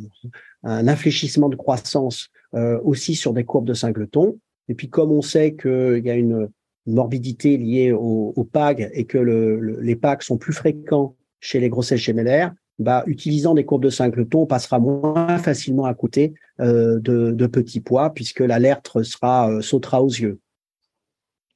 un, 0.62 0.88
infléchissement 0.88 1.48
de 1.48 1.56
croissance 1.56 2.28
euh, 2.54 2.78
aussi 2.84 3.14
sur 3.14 3.32
des 3.32 3.44
courbes 3.44 3.66
de 3.66 3.74
singleton. 3.74 4.36
Et 4.70 4.74
puis 4.74 4.88
comme 4.88 5.10
on 5.10 5.20
sait 5.20 5.56
qu'il 5.56 6.02
y 6.04 6.10
a 6.10 6.14
une 6.14 6.48
morbidité 6.86 7.56
liée 7.56 7.90
au, 7.90 8.48
PAG 8.52 8.88
et 8.94 9.04
que 9.04 9.18
les 9.18 9.96
PAG 9.96 10.22
sont 10.22 10.38
plus 10.38 10.52
fréquents 10.52 11.16
chez 11.40 11.58
les 11.58 11.68
grossesses 11.68 12.00
gémellaires, 12.00 12.54
bah, 12.78 13.02
utilisant 13.06 13.54
des 13.54 13.64
courbes 13.64 13.82
de 13.82 13.90
singleton, 13.90 14.42
on 14.42 14.46
passera 14.46 14.78
moins 14.78 15.38
facilement 15.38 15.86
à 15.86 15.94
côté 15.94 16.34
euh, 16.60 17.00
de, 17.00 17.46
petits 17.48 17.80
poids 17.80 18.14
puisque 18.14 18.40
l'alerte 18.40 19.02
sera 19.02 19.50
euh, 19.50 19.60
sautera 19.60 20.02
aux 20.02 20.08
yeux. 20.08 20.38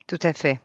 Tout 0.08 0.18
à 0.22 0.32
fait. 0.32 0.60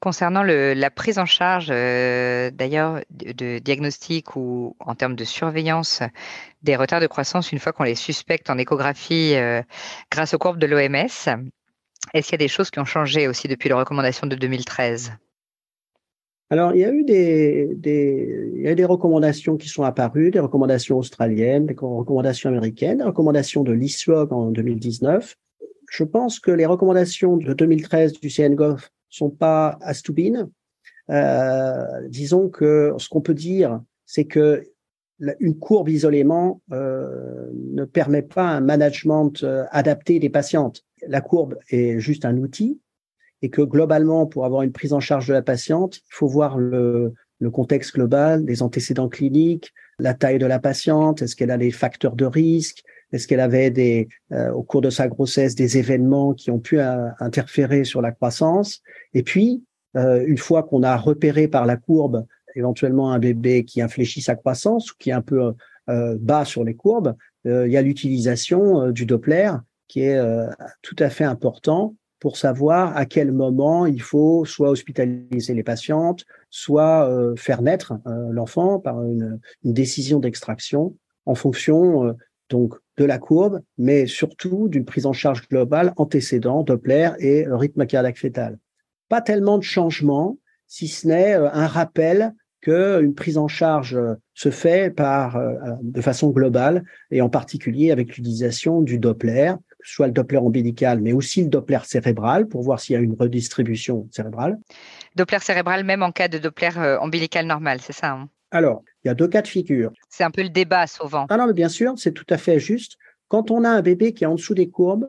Concernant 0.00 0.42
la 0.42 0.90
prise 0.90 1.18
en 1.18 1.26
charge, 1.26 1.68
euh, 1.70 2.50
d'ailleurs, 2.50 3.02
de, 3.10 3.58
diagnostic 3.58 4.34
ou 4.34 4.74
en 4.80 4.94
termes 4.94 5.14
de 5.14 5.24
surveillance 5.24 6.02
des 6.62 6.74
retards 6.74 7.00
de 7.00 7.06
croissance, 7.06 7.52
une 7.52 7.58
fois 7.58 7.72
qu'on 7.72 7.84
les 7.84 7.94
suspecte 7.94 8.48
en 8.48 8.56
échographie 8.56 9.34
grâce 10.10 10.32
aux 10.32 10.38
courbes 10.38 10.58
de 10.58 10.66
l'OMS, 10.66 11.44
est-ce 12.14 12.28
qu'il 12.28 12.32
y 12.32 12.34
a 12.34 12.38
des 12.38 12.48
choses 12.48 12.70
qui 12.70 12.78
ont 12.78 12.86
changé 12.86 13.28
aussi 13.28 13.46
depuis 13.46 13.68
la 13.68 13.76
recommandation 13.76 14.26
de 14.26 14.36
2013 14.36 15.12
alors, 16.52 16.74
il 16.74 16.80
y 16.80 16.84
a 16.84 16.90
eu 16.92 17.04
des 17.04 18.84
recommandations 18.84 19.56
qui 19.56 19.68
sont 19.68 19.84
apparues, 19.84 20.32
des 20.32 20.40
recommandations 20.40 20.98
australiennes, 20.98 21.66
des 21.66 21.76
recommandations 21.78 22.50
américaines, 22.50 22.98
des 22.98 23.04
recommandations 23.04 23.62
de 23.62 23.70
l'ISWOG 23.70 24.32
en 24.32 24.50
2019. 24.50 25.36
Je 25.88 26.02
pense 26.02 26.40
que 26.40 26.50
les 26.50 26.66
recommandations 26.66 27.36
de 27.36 27.52
2013 27.52 28.20
du 28.20 28.30
CNGOF 28.30 28.90
sont 29.10 29.30
pas 29.30 29.78
astoubines. 29.82 30.48
Euh, 31.10 32.08
disons 32.08 32.48
que 32.48 32.94
ce 32.98 33.08
qu'on 33.08 33.20
peut 33.20 33.34
dire, 33.34 33.80
c'est 34.06 34.24
que 34.24 34.64
une 35.38 35.58
courbe 35.58 35.90
isolément 35.90 36.62
euh, 36.72 37.50
ne 37.52 37.84
permet 37.84 38.22
pas 38.22 38.46
un 38.46 38.60
management 38.60 39.42
euh, 39.42 39.64
adapté 39.70 40.18
des 40.18 40.30
patientes. 40.30 40.84
La 41.06 41.20
courbe 41.20 41.58
est 41.68 41.98
juste 41.98 42.24
un 42.24 42.38
outil 42.38 42.80
et 43.42 43.50
que 43.50 43.60
globalement, 43.60 44.26
pour 44.26 44.46
avoir 44.46 44.62
une 44.62 44.72
prise 44.72 44.92
en 44.94 45.00
charge 45.00 45.28
de 45.28 45.34
la 45.34 45.42
patiente, 45.42 45.98
il 45.98 46.14
faut 46.14 46.26
voir 46.26 46.56
le, 46.56 47.12
le 47.38 47.50
contexte 47.50 47.94
global, 47.94 48.44
les 48.46 48.62
antécédents 48.62 49.08
cliniques, 49.08 49.72
la 49.98 50.14
taille 50.14 50.38
de 50.38 50.46
la 50.46 50.58
patiente, 50.58 51.22
est-ce 51.22 51.36
qu'elle 51.36 51.50
a 51.50 51.58
des 51.58 51.70
facteurs 51.70 52.16
de 52.16 52.24
risque, 52.24 52.82
est-ce 53.12 53.26
qu'elle 53.26 53.40
avait 53.40 53.70
des, 53.70 54.08
euh, 54.32 54.50
au 54.52 54.62
cours 54.62 54.80
de 54.80 54.90
sa 54.90 55.08
grossesse 55.08 55.54
des 55.54 55.78
événements 55.78 56.34
qui 56.34 56.50
ont 56.50 56.60
pu 56.60 56.80
interférer 56.80 57.84
sur 57.84 58.02
la 58.02 58.12
croissance? 58.12 58.82
Et 59.14 59.22
puis, 59.22 59.64
une 59.96 60.38
fois 60.38 60.62
qu'on 60.62 60.84
a 60.84 60.96
repéré 60.96 61.48
par 61.48 61.66
la 61.66 61.76
courbe 61.76 62.24
éventuellement 62.54 63.12
un 63.12 63.18
bébé 63.18 63.64
qui 63.64 63.82
infléchit 63.82 64.20
sa 64.20 64.34
croissance 64.34 64.92
ou 64.92 64.94
qui 64.98 65.10
est 65.10 65.14
un 65.14 65.22
peu 65.22 65.54
euh, 65.88 66.16
bas 66.20 66.44
sur 66.44 66.64
les 66.64 66.74
courbes, 66.74 67.16
euh, 67.46 67.66
il 67.66 67.72
y 67.72 67.76
a 67.76 67.82
l'utilisation 67.82 68.82
euh, 68.82 68.92
du 68.92 69.06
Doppler 69.06 69.52
qui 69.88 70.02
est 70.02 70.20
tout 70.82 70.94
à 71.00 71.10
fait 71.10 71.24
important 71.24 71.96
pour 72.20 72.36
savoir 72.36 72.96
à 72.96 73.06
quel 73.06 73.32
moment 73.32 73.86
il 73.86 74.00
faut 74.00 74.44
soit 74.44 74.70
hospitaliser 74.70 75.52
les 75.52 75.64
patientes, 75.64 76.24
soit 76.48 77.10
faire 77.36 77.60
naître 77.60 77.94
l'enfant 78.30 78.78
par 78.78 79.02
une 79.02 79.40
décision 79.64 80.20
d'extraction 80.20 80.94
en 81.26 81.34
fonction 81.34 82.14
donc 82.50 82.74
de 82.98 83.04
la 83.04 83.18
courbe, 83.18 83.62
mais 83.78 84.06
surtout 84.06 84.68
d'une 84.68 84.84
prise 84.84 85.06
en 85.06 85.14
charge 85.14 85.48
globale 85.48 85.94
antécédent, 85.96 86.62
Doppler 86.62 87.10
et 87.18 87.46
rythme 87.48 87.86
cardiaque 87.86 88.18
fœtal. 88.18 88.58
Pas 89.08 89.22
tellement 89.22 89.56
de 89.56 89.62
changements, 89.62 90.36
si 90.66 90.86
ce 90.88 91.06
n'est 91.08 91.32
un 91.32 91.66
rappel 91.66 92.34
qu'une 92.60 93.14
prise 93.14 93.38
en 93.38 93.48
charge 93.48 93.98
se 94.34 94.50
fait 94.50 94.94
par, 94.94 95.40
de 95.80 96.00
façon 96.02 96.30
globale 96.30 96.84
et 97.10 97.22
en 97.22 97.30
particulier 97.30 97.90
avec 97.90 98.08
l'utilisation 98.08 98.82
du 98.82 98.98
Doppler, 98.98 99.54
soit 99.82 100.08
le 100.08 100.12
Doppler 100.12 100.36
ombilical, 100.36 101.00
mais 101.00 101.14
aussi 101.14 101.42
le 101.42 101.48
Doppler 101.48 101.78
cérébral 101.84 102.46
pour 102.46 102.62
voir 102.62 102.78
s'il 102.78 102.92
y 102.92 102.96
a 102.96 103.00
une 103.00 103.16
redistribution 103.18 104.06
cérébrale. 104.10 104.58
Doppler 105.16 105.38
cérébral 105.40 105.84
même 105.84 106.02
en 106.02 106.12
cas 106.12 106.28
de 106.28 106.36
Doppler 106.36 106.70
ombilical 107.00 107.46
normal, 107.46 107.80
c'est 107.80 107.94
ça 107.94 108.12
hein? 108.12 108.28
Alors, 108.50 108.82
il 109.04 109.08
y 109.08 109.10
a 109.10 109.14
deux 109.14 109.28
cas 109.28 109.42
de 109.42 109.48
figure. 109.48 109.92
C'est 110.08 110.24
un 110.24 110.30
peu 110.30 110.42
le 110.42 110.50
débat 110.50 110.86
souvent. 110.86 111.26
Ah 111.28 111.36
non, 111.36 111.46
mais 111.46 111.52
bien 111.52 111.68
sûr, 111.68 111.94
c'est 111.96 112.12
tout 112.12 112.26
à 112.30 112.36
fait 112.36 112.58
juste. 112.58 112.96
Quand 113.28 113.50
on 113.50 113.64
a 113.64 113.70
un 113.70 113.82
bébé 113.82 114.12
qui 114.12 114.24
est 114.24 114.26
en 114.26 114.34
dessous 114.34 114.54
des 114.54 114.68
courbes 114.68 115.08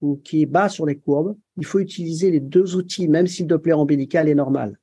ou 0.00 0.16
qui 0.16 0.42
est 0.42 0.46
bas 0.46 0.68
sur 0.68 0.86
les 0.86 0.96
courbes, 0.96 1.36
il 1.56 1.66
faut 1.66 1.78
utiliser 1.78 2.30
les 2.30 2.40
deux 2.40 2.76
outils, 2.76 3.06
même 3.06 3.26
si 3.26 3.42
le 3.42 3.48
Doppler 3.48 3.74
ombilical 3.74 4.28
est 4.28 4.34
normal. 4.34 4.78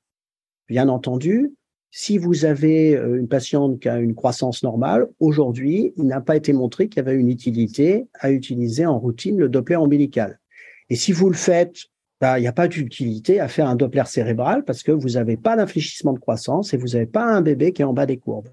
Bien 0.69 0.87
entendu, 0.89 1.53
si 1.89 2.17
vous 2.17 2.45
avez 2.45 2.95
euh, 2.95 3.17
une 3.17 3.27
patiente 3.27 3.79
qui 3.79 3.89
a 3.89 3.99
une 3.99 4.13
croissance 4.13 4.61
normale, 4.61 5.07
aujourd'hui, 5.19 5.93
il 5.97 6.05
n'a 6.05 6.21
pas 6.21 6.35
été 6.35 6.53
montré 6.53 6.89
qu'il 6.89 6.97
y 6.97 7.07
avait 7.07 7.15
une 7.15 7.29
utilité 7.29 8.07
à 8.19 8.31
utiliser 8.31 8.85
en 8.85 8.99
routine 8.99 9.37
le 9.37 9.49
Doppler 9.49 9.77
ombilical. 9.77 10.39
Et 10.89 10.95
si 10.95 11.11
vous 11.11 11.29
le 11.29 11.35
faites, 11.35 11.87
il 12.21 12.41
n'y 12.41 12.47
a 12.47 12.53
pas 12.53 12.67
d'utilité 12.67 13.39
à 13.39 13.47
faire 13.47 13.67
un 13.67 13.75
Doppler 13.75 14.05
cérébral 14.05 14.63
parce 14.63 14.83
que 14.83 14.91
vous 14.91 15.09
n'avez 15.09 15.37
pas 15.37 15.55
d'infléchissement 15.55 16.13
de 16.13 16.19
croissance 16.19 16.73
et 16.73 16.77
vous 16.77 16.87
n'avez 16.87 17.05
pas 17.05 17.23
un 17.23 17.41
bébé 17.41 17.73
qui 17.73 17.81
est 17.81 17.85
en 17.85 17.93
bas 17.93 18.05
des 18.05 18.17
courbes. 18.17 18.49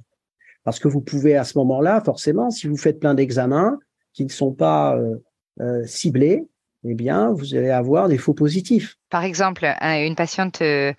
Parce 0.64 0.78
que 0.78 0.88
vous 0.88 1.00
pouvez 1.00 1.36
à 1.36 1.44
ce 1.44 1.58
moment-là, 1.58 2.00
forcément, 2.02 2.50
si 2.50 2.68
vous 2.68 2.76
faites 2.76 3.00
plein 3.00 3.14
d'examens, 3.14 3.78
qui 4.12 4.24
ne 4.24 4.30
sont 4.30 4.52
pas 4.52 4.96
euh, 4.96 5.16
euh, 5.60 5.84
ciblés, 5.86 6.46
eh 6.86 6.94
bien, 6.94 7.30
vous 7.32 7.54
allez 7.54 7.70
avoir 7.70 8.08
des 8.08 8.18
faux 8.18 8.34
positifs. 8.34 8.96
Par 9.08 9.24
exemple, 9.24 9.64
une 9.80 10.16
patiente, 10.16 10.60
euh, 10.60 10.92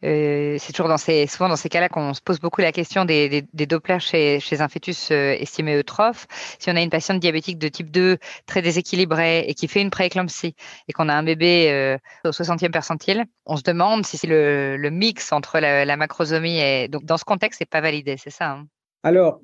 c'est 0.00 0.72
toujours 0.72 0.88
dans 0.88 0.98
ces, 0.98 1.26
souvent 1.26 1.48
dans 1.48 1.56
ces 1.56 1.68
cas-là 1.68 1.88
qu'on 1.88 2.14
se 2.14 2.20
pose 2.20 2.38
beaucoup 2.38 2.60
la 2.60 2.70
question 2.70 3.04
des, 3.04 3.28
des, 3.28 3.44
des 3.52 3.66
Dopplers 3.66 4.00
chez, 4.00 4.40
chez 4.40 4.60
un 4.60 4.68
fœtus 4.68 5.10
estimé 5.10 5.76
eutrophe. 5.76 6.26
Si 6.58 6.70
on 6.70 6.76
a 6.76 6.82
une 6.82 6.90
patiente 6.90 7.18
diabétique 7.18 7.58
de 7.58 7.68
type 7.68 7.90
2 7.90 8.18
très 8.46 8.62
déséquilibrée 8.62 9.40
et 9.48 9.54
qui 9.54 9.68
fait 9.68 9.80
une 9.80 9.90
prééclampsie 9.90 10.54
et 10.86 10.92
qu'on 10.92 11.08
a 11.08 11.14
un 11.14 11.22
bébé 11.22 11.96
au 12.24 12.30
60e 12.30 12.70
percentile, 12.70 13.24
on 13.46 13.56
se 13.56 13.62
demande 13.62 14.06
si 14.06 14.24
le, 14.26 14.76
le 14.76 14.90
mix 14.90 15.32
entre 15.32 15.58
la, 15.58 15.84
la, 15.84 15.96
macrosomie 15.96 16.58
et 16.58 16.88
donc 16.88 17.04
dans 17.04 17.16
ce 17.16 17.24
contexte, 17.24 17.58
c'est 17.58 17.68
pas 17.68 17.80
validé, 17.80 18.16
c'est 18.16 18.30
ça 18.30 18.50
hein 18.50 18.66
Alors, 19.02 19.40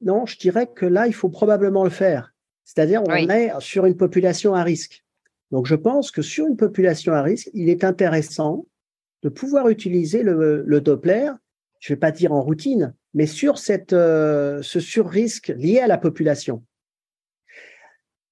non, 0.00 0.26
je 0.26 0.38
dirais 0.38 0.66
que 0.66 0.86
là, 0.86 1.06
il 1.06 1.14
faut 1.14 1.28
probablement 1.28 1.84
le 1.84 1.90
faire. 1.90 2.33
C'est-à-dire, 2.64 3.02
on 3.06 3.28
est 3.28 3.52
sur 3.60 3.84
une 3.84 3.96
population 3.96 4.54
à 4.54 4.62
risque. 4.62 5.04
Donc, 5.50 5.66
je 5.66 5.74
pense 5.74 6.10
que 6.10 6.22
sur 6.22 6.46
une 6.46 6.56
population 6.56 7.12
à 7.12 7.22
risque, 7.22 7.50
il 7.54 7.68
est 7.68 7.84
intéressant 7.84 8.66
de 9.22 9.28
pouvoir 9.28 9.68
utiliser 9.68 10.22
le, 10.22 10.80
Doppler, 10.80 11.30
je 11.80 11.92
ne 11.92 11.96
vais 11.96 12.00
pas 12.00 12.10
dire 12.10 12.32
en 12.32 12.42
routine, 12.42 12.94
mais 13.12 13.26
sur 13.26 13.58
cette, 13.58 13.92
euh, 13.92 14.60
ce 14.62 14.80
sur-risque 14.80 15.54
lié 15.56 15.80
à 15.80 15.86
la 15.86 15.98
population. 15.98 16.64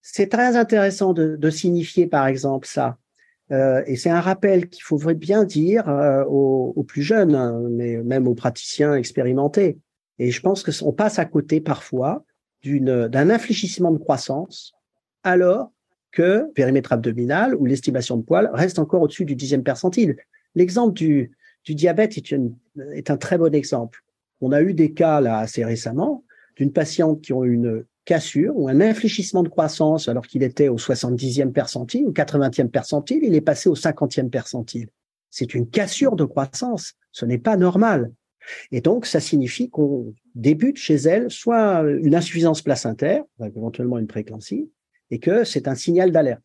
C'est 0.00 0.28
très 0.28 0.56
intéressant 0.56 1.12
de, 1.12 1.50
signifier, 1.50 2.06
par 2.06 2.26
exemple, 2.26 2.66
ça. 2.66 2.98
Euh, 3.52 3.82
et 3.86 3.96
c'est 3.96 4.10
un 4.10 4.20
rappel 4.20 4.68
qu'il 4.68 4.82
faudrait 4.82 5.14
bien 5.14 5.44
dire 5.44 5.88
euh, 5.88 6.24
aux, 6.24 6.72
aux, 6.74 6.82
plus 6.82 7.02
jeunes, 7.02 7.34
hein, 7.34 7.60
mais 7.70 7.98
même 7.98 8.26
aux 8.26 8.34
praticiens 8.34 8.94
expérimentés. 8.94 9.78
Et 10.18 10.30
je 10.30 10.40
pense 10.40 10.62
qu'on 10.62 10.92
passe 10.92 11.18
à 11.18 11.24
côté 11.24 11.60
parfois 11.60 12.24
d'un 12.64 13.30
infléchissement 13.30 13.90
de 13.90 13.98
croissance 13.98 14.74
alors 15.24 15.72
que 16.10 16.50
périmètre 16.52 16.92
abdominal 16.92 17.54
ou 17.54 17.66
l'estimation 17.66 18.16
de 18.16 18.22
poids 18.22 18.48
reste 18.52 18.78
encore 18.78 19.02
au-dessus 19.02 19.24
du 19.24 19.34
dixième 19.34 19.62
percentile. 19.62 20.16
L'exemple 20.54 20.92
du, 20.92 21.32
du 21.64 21.74
diabète 21.74 22.16
est, 22.16 22.30
une, 22.30 22.54
est 22.92 23.10
un 23.10 23.16
très 23.16 23.38
bon 23.38 23.54
exemple. 23.54 24.04
On 24.40 24.52
a 24.52 24.60
eu 24.60 24.74
des 24.74 24.92
cas 24.92 25.20
là 25.20 25.38
assez 25.38 25.64
récemment 25.64 26.24
d'une 26.56 26.72
patiente 26.72 27.22
qui 27.22 27.32
ont 27.32 27.44
une 27.44 27.84
cassure 28.04 28.56
ou 28.56 28.68
un 28.68 28.80
infléchissement 28.80 29.42
de 29.42 29.48
croissance 29.48 30.08
alors 30.08 30.26
qu'il 30.26 30.42
était 30.42 30.68
au 30.68 30.76
70e 30.76 31.52
percentile 31.52 32.06
ou 32.06 32.12
80e 32.12 32.68
percentile, 32.68 33.20
il 33.22 33.34
est 33.34 33.40
passé 33.40 33.68
au 33.68 33.74
50e 33.74 34.28
percentile. 34.28 34.88
C'est 35.30 35.54
une 35.54 35.68
cassure 35.68 36.16
de 36.16 36.24
croissance. 36.24 36.94
Ce 37.10 37.24
n'est 37.24 37.38
pas 37.38 37.56
normal. 37.56 38.12
Et 38.70 38.80
donc, 38.80 39.06
ça 39.06 39.20
signifie 39.20 39.70
qu'on 39.70 40.12
débute 40.34 40.76
chez 40.76 40.94
elle 40.94 41.30
soit 41.30 41.80
une 41.82 42.14
insuffisance 42.14 42.62
placentaire, 42.62 43.24
éventuellement 43.44 43.98
une 43.98 44.06
préclampsie, 44.06 44.70
et 45.10 45.18
que 45.18 45.44
c'est 45.44 45.68
un 45.68 45.74
signal 45.74 46.12
d'alerte. 46.12 46.42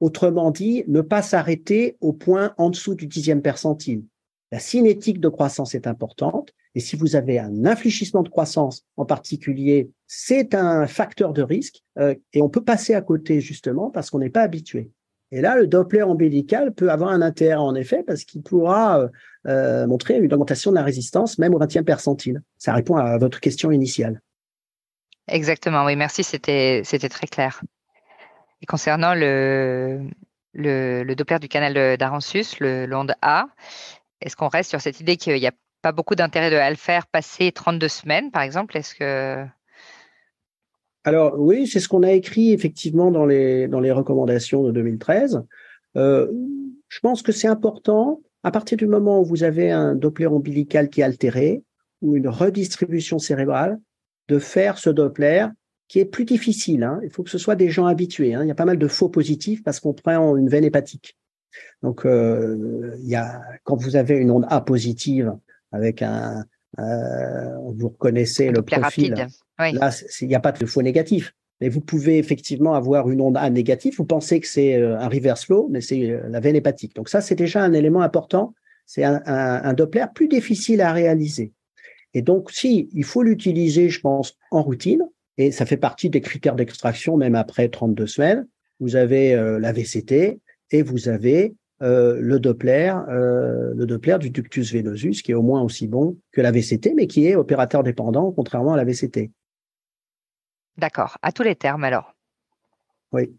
Autrement 0.00 0.50
dit, 0.50 0.84
ne 0.88 1.00
pas 1.00 1.22
s'arrêter 1.22 1.96
au 2.00 2.12
point 2.12 2.54
en 2.58 2.70
dessous 2.70 2.94
du 2.94 3.06
dixième 3.06 3.42
percentile. 3.42 4.04
La 4.52 4.58
cinétique 4.58 5.20
de 5.20 5.28
croissance 5.28 5.74
est 5.74 5.86
importante, 5.86 6.52
et 6.74 6.80
si 6.80 6.94
vous 6.94 7.16
avez 7.16 7.38
un 7.38 7.64
infléchissement 7.64 8.22
de 8.22 8.28
croissance 8.28 8.84
en 8.96 9.06
particulier, 9.06 9.90
c'est 10.06 10.54
un 10.54 10.86
facteur 10.86 11.32
de 11.32 11.42
risque, 11.42 11.82
euh, 11.98 12.14
et 12.34 12.42
on 12.42 12.50
peut 12.50 12.62
passer 12.62 12.94
à 12.94 13.00
côté 13.00 13.40
justement 13.40 13.90
parce 13.90 14.10
qu'on 14.10 14.18
n'est 14.18 14.30
pas 14.30 14.42
habitué. 14.42 14.90
Et 15.32 15.40
là, 15.40 15.56
le 15.56 15.66
Doppler 15.66 16.02
ombilical 16.02 16.72
peut 16.72 16.90
avoir 16.90 17.10
un 17.10 17.22
intérêt 17.22 17.56
en 17.56 17.74
effet 17.74 18.04
parce 18.06 18.24
qu'il 18.24 18.42
pourra 18.42 19.10
euh, 19.46 19.86
montrer 19.86 20.18
une 20.18 20.32
augmentation 20.32 20.70
de 20.70 20.76
la 20.76 20.82
résistance 20.82 21.38
même 21.38 21.54
au 21.54 21.58
20e 21.58 21.84
percentile. 21.84 22.42
Ça 22.58 22.72
répond 22.72 22.96
à 22.96 23.18
votre 23.18 23.40
question 23.40 23.70
initiale. 23.70 24.20
Exactement, 25.28 25.84
oui, 25.84 25.96
merci, 25.96 26.22
c'était 26.22 26.82
c'était 26.84 27.08
très 27.08 27.26
clair. 27.26 27.62
Et 28.62 28.66
concernant 28.66 29.14
le, 29.14 30.02
le, 30.54 31.14
Doppler 31.14 31.38
du 31.38 31.48
canal 31.48 31.96
d'Aransus, 31.96 32.58
le 32.60 32.86
l'onde 32.86 33.14
A, 33.22 33.46
est-ce 34.20 34.36
qu'on 34.36 34.48
reste 34.48 34.70
sur 34.70 34.80
cette 34.80 35.00
idée 35.00 35.16
qu'il 35.16 35.34
n'y 35.34 35.46
a 35.46 35.52
pas 35.82 35.92
beaucoup 35.92 36.14
d'intérêt 36.14 36.50
de 36.50 36.70
le 36.70 36.76
faire 36.76 37.06
passer 37.06 37.52
32 37.52 37.88
semaines, 37.88 38.30
par 38.30 38.42
exemple? 38.42 38.76
Est-ce 38.76 38.94
que 38.94 39.46
alors 41.06 41.38
oui, 41.38 41.68
c'est 41.68 41.78
ce 41.78 41.88
qu'on 41.88 42.02
a 42.02 42.10
écrit 42.10 42.52
effectivement 42.52 43.12
dans 43.12 43.26
les, 43.26 43.68
dans 43.68 43.78
les 43.78 43.92
recommandations 43.92 44.64
de 44.64 44.72
2013. 44.72 45.40
Euh, 45.94 46.26
je 46.88 46.98
pense 46.98 47.22
que 47.22 47.30
c'est 47.30 47.46
important, 47.46 48.20
à 48.46 48.52
partir 48.52 48.78
du 48.78 48.86
moment 48.86 49.20
où 49.20 49.24
vous 49.24 49.42
avez 49.42 49.72
un 49.72 49.96
Doppler 49.96 50.28
ombilical 50.28 50.88
qui 50.88 51.00
est 51.00 51.04
altéré 51.04 51.64
ou 52.00 52.14
une 52.14 52.28
redistribution 52.28 53.18
cérébrale, 53.18 53.76
de 54.28 54.38
faire 54.38 54.78
ce 54.78 54.88
Doppler 54.88 55.48
qui 55.88 55.98
est 55.98 56.04
plus 56.04 56.24
difficile. 56.24 56.84
Hein. 56.84 57.00
Il 57.02 57.10
faut 57.10 57.24
que 57.24 57.30
ce 57.30 57.38
soit 57.38 57.56
des 57.56 57.70
gens 57.70 57.86
habitués. 57.86 58.34
Hein. 58.34 58.44
Il 58.44 58.48
y 58.48 58.52
a 58.52 58.54
pas 58.54 58.64
mal 58.64 58.78
de 58.78 58.86
faux 58.86 59.08
positifs 59.08 59.64
parce 59.64 59.80
qu'on 59.80 59.94
prend 59.94 60.36
une 60.36 60.48
veine 60.48 60.62
hépatique. 60.62 61.18
Donc, 61.82 62.06
euh, 62.06 62.94
il 63.00 63.08
y 63.08 63.16
a, 63.16 63.42
quand 63.64 63.74
vous 63.82 63.96
avez 63.96 64.14
une 64.14 64.30
onde 64.30 64.46
A 64.48 64.60
positive 64.60 65.34
avec 65.72 66.02
un, 66.02 66.44
euh, 66.78 67.56
vous 67.76 67.88
reconnaissez 67.88 68.52
le 68.52 68.62
profil. 68.62 69.26
Là, 69.58 69.90
il 70.20 70.28
n'y 70.28 70.36
a 70.36 70.40
pas 70.40 70.52
de 70.52 70.66
faux 70.66 70.82
négatif. 70.82 71.34
Mais 71.60 71.68
vous 71.68 71.80
pouvez 71.80 72.18
effectivement 72.18 72.74
avoir 72.74 73.08
une 73.10 73.20
onde 73.20 73.36
A 73.36 73.48
négative. 73.48 73.94
Vous 73.96 74.04
pensez 74.04 74.40
que 74.40 74.46
c'est 74.46 74.74
euh, 74.74 74.98
un 74.98 75.08
reverse 75.08 75.46
flow, 75.46 75.68
mais 75.70 75.80
c'est 75.80 76.10
euh, 76.10 76.28
la 76.28 76.40
veine 76.40 76.56
hépatique. 76.56 76.94
Donc 76.94 77.08
ça, 77.08 77.20
c'est 77.20 77.34
déjà 77.34 77.62
un 77.62 77.72
élément 77.72 78.02
important. 78.02 78.54
C'est 78.84 79.02
un, 79.02 79.72
Doppler 79.74 80.04
plus 80.14 80.28
difficile 80.28 80.80
à 80.80 80.92
réaliser. 80.92 81.52
Et 82.14 82.22
donc, 82.22 82.52
si 82.52 82.88
il 82.92 83.04
faut 83.04 83.22
l'utiliser, 83.22 83.88
je 83.88 84.00
pense, 84.00 84.36
en 84.52 84.62
routine, 84.62 85.02
et 85.38 85.50
ça 85.50 85.66
fait 85.66 85.76
partie 85.76 86.08
des 86.08 86.20
critères 86.20 86.54
d'extraction, 86.54 87.16
même 87.16 87.34
après 87.34 87.68
32 87.68 88.06
semaines, 88.06 88.46
vous 88.78 88.94
avez 88.94 89.34
la 89.34 89.72
VCT 89.72 90.38
et 90.70 90.82
vous 90.82 91.08
avez 91.08 91.56
euh, 91.82 92.18
le 92.20 92.40
Doppler, 92.40 92.94
euh, 93.10 93.74
le 93.74 93.84
Doppler 93.84 94.16
du 94.18 94.30
ductus 94.30 94.72
venosus, 94.72 95.20
qui 95.20 95.32
est 95.32 95.34
au 95.34 95.42
moins 95.42 95.62
aussi 95.62 95.86
bon 95.86 96.16
que 96.32 96.40
la 96.40 96.50
VCT, 96.50 96.94
mais 96.94 97.06
qui 97.06 97.26
est 97.26 97.36
opérateur 97.36 97.82
dépendant, 97.82 98.32
contrairement 98.32 98.72
à 98.72 98.76
la 98.78 98.84
VCT. 98.84 99.30
D'accord. 100.78 101.18
À 101.22 101.32
tous 101.32 101.42
les 101.42 101.56
termes, 101.56 101.84
alors. 101.84 102.14
Oui. 103.12 103.36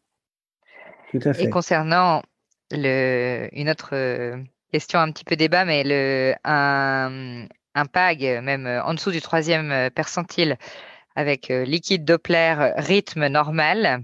Tout 1.12 1.20
à 1.24 1.34
fait. 1.34 1.44
Et 1.44 1.50
concernant 1.50 2.22
le, 2.72 3.50
une 3.52 3.70
autre 3.70 3.90
euh, 3.94 4.42
question 4.72 5.00
un 5.00 5.12
petit 5.12 5.24
peu 5.24 5.36
débat, 5.36 5.66
mais 5.66 5.84
le, 5.86 6.36
un, 6.44 7.48
un 7.76 7.86
PAG, 7.86 8.42
même 8.44 8.66
en 8.84 8.94
dessous 8.94 9.12
du 9.12 9.22
troisième 9.22 9.90
percentile, 9.92 10.58
avec 11.16 11.48
liquide 11.48 12.06
Doppler 12.06 12.74
rythme 12.78 13.28
normal, 13.28 14.04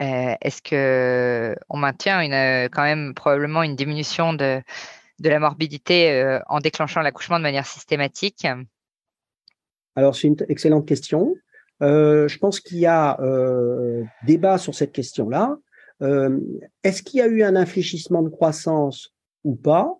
euh, 0.00 0.34
est-ce 0.40 0.62
que 0.62 1.56
on 1.68 1.76
maintient 1.76 2.20
une, 2.20 2.32
euh, 2.32 2.68
quand 2.70 2.84
même 2.84 3.14
probablement 3.14 3.64
une 3.64 3.74
diminution 3.74 4.32
de, 4.32 4.62
de 5.18 5.28
la 5.28 5.40
morbidité 5.40 6.12
euh, 6.12 6.38
en 6.46 6.60
déclenchant 6.60 7.00
l'accouchement 7.00 7.38
de 7.38 7.42
manière 7.42 7.66
systématique? 7.66 8.46
Alors, 9.96 10.14
c'est 10.14 10.28
une 10.28 10.36
excellente 10.48 10.86
question. 10.86 11.34
Je 11.80 12.38
pense 12.38 12.60
qu'il 12.60 12.78
y 12.78 12.86
a 12.86 13.18
débat 14.26 14.58
sur 14.58 14.74
cette 14.74 14.92
question-là. 14.92 15.56
Est-ce 16.00 17.02
qu'il 17.02 17.18
y 17.18 17.22
a 17.22 17.26
eu 17.26 17.42
un 17.42 17.56
infléchissement 17.56 18.22
de 18.22 18.28
croissance 18.28 19.14
ou 19.44 19.54
pas? 19.54 19.98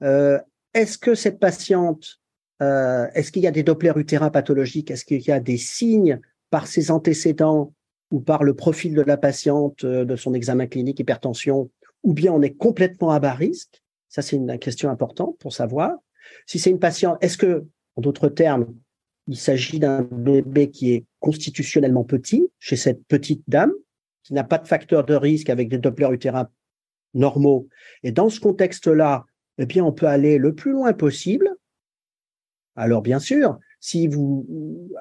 Est-ce 0.00 0.98
que 0.98 1.14
cette 1.14 1.38
patiente, 1.38 2.20
est-ce 2.60 3.32
qu'il 3.32 3.42
y 3.42 3.46
a 3.46 3.52
des 3.52 3.62
Doppler 3.62 3.92
utérins 3.96 4.30
pathologiques? 4.30 4.90
Est-ce 4.90 5.04
qu'il 5.04 5.22
y 5.22 5.30
a 5.30 5.40
des 5.40 5.56
signes 5.56 6.20
par 6.50 6.66
ses 6.66 6.90
antécédents 6.90 7.72
ou 8.10 8.20
par 8.20 8.44
le 8.44 8.54
profil 8.54 8.94
de 8.94 9.02
la 9.02 9.16
patiente, 9.16 9.84
euh, 9.84 10.04
de 10.04 10.16
son 10.16 10.34
examen 10.34 10.66
clinique, 10.66 11.00
hypertension, 11.00 11.70
ou 12.02 12.14
bien 12.14 12.32
on 12.32 12.42
est 12.42 12.54
complètement 12.54 13.10
à 13.10 13.18
bas 13.18 13.34
risque? 13.34 13.82
Ça, 14.08 14.22
c'est 14.22 14.36
une 14.36 14.58
question 14.58 14.90
importante 14.90 15.36
pour 15.38 15.52
savoir. 15.52 15.96
Si 16.46 16.58
c'est 16.58 16.70
une 16.70 16.78
patiente, 16.78 17.18
est-ce 17.20 17.36
que, 17.36 17.66
en 17.96 18.00
d'autres 18.00 18.28
termes, 18.28 18.72
il 19.28 19.36
s'agit 19.36 19.78
d'un 19.78 20.02
bébé 20.02 20.70
qui 20.70 20.92
est 20.92 21.04
constitutionnellement 21.20 22.04
petit 22.04 22.48
chez 22.58 22.76
cette 22.76 23.04
petite 23.06 23.42
dame, 23.48 23.72
qui 24.22 24.34
n'a 24.34 24.44
pas 24.44 24.58
de 24.58 24.68
facteur 24.68 25.04
de 25.04 25.14
risque 25.14 25.50
avec 25.50 25.68
des 25.68 25.78
Doppler 25.78 26.08
utérins 26.12 26.48
normaux. 27.14 27.68
Et 28.02 28.12
dans 28.12 28.28
ce 28.28 28.40
contexte-là, 28.40 29.24
eh 29.58 29.66
bien, 29.66 29.84
on 29.84 29.92
peut 29.92 30.06
aller 30.06 30.38
le 30.38 30.54
plus 30.54 30.72
loin 30.72 30.92
possible. 30.92 31.50
Alors, 32.76 33.02
bien 33.02 33.18
sûr, 33.18 33.58
si 33.80 34.06
vous, 34.06 34.46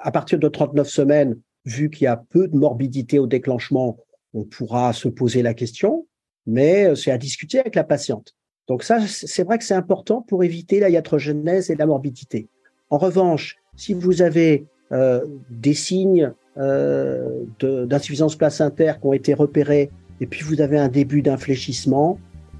à 0.02 0.12
partir 0.12 0.40
de 0.40 0.48
39 0.48 0.88
semaines, 0.88 1.40
vu 1.66 1.90
qu'il 1.90 2.06
y 2.06 2.08
a 2.08 2.18
peu 2.18 2.48
de 2.48 2.56
morbidité 2.56 3.20
au 3.20 3.28
déclenchement, 3.28 3.98
on 4.34 4.44
pourra 4.44 4.94
se 4.94 5.08
poser 5.08 5.42
la 5.42 5.54
question, 5.54 6.08
mais 6.46 6.86
euh, 6.86 6.96
c'est 6.96 7.12
à 7.12 7.18
discuter 7.18 7.60
avec 7.60 7.76
la 7.76 7.84
patiente. 7.84 8.36
Donc 8.68 8.84
ça, 8.84 9.00
c'est 9.08 9.44
vrai 9.44 9.58
que 9.58 9.64
c'est 9.64 9.76
important 9.76 10.22
pour 10.22 10.44
éviter 10.44 10.80
la 10.80 10.90
iatrogenèse 10.90 11.70
et 11.70 11.76
la 11.76 11.86
morbidité. 11.86 12.50
En 12.90 12.98
revanche, 12.98 13.58
si 13.76 13.94
vous 13.94 14.22
avez 14.22 14.66
euh, 14.92 15.22
des 15.50 15.74
signes 15.74 16.32
euh, 16.58 17.44
d'insuffisance 17.60 18.36
placentaire 18.36 19.00
qui 19.00 19.08
ont 19.08 19.14
été 19.14 19.34
repérés 19.34 19.92
et 20.22 20.26
puis 20.26 20.44
vous 20.44 20.62
avez 20.62 20.78
un 20.78 20.88
début 20.88 21.22
d'infléchissement, 21.22 22.18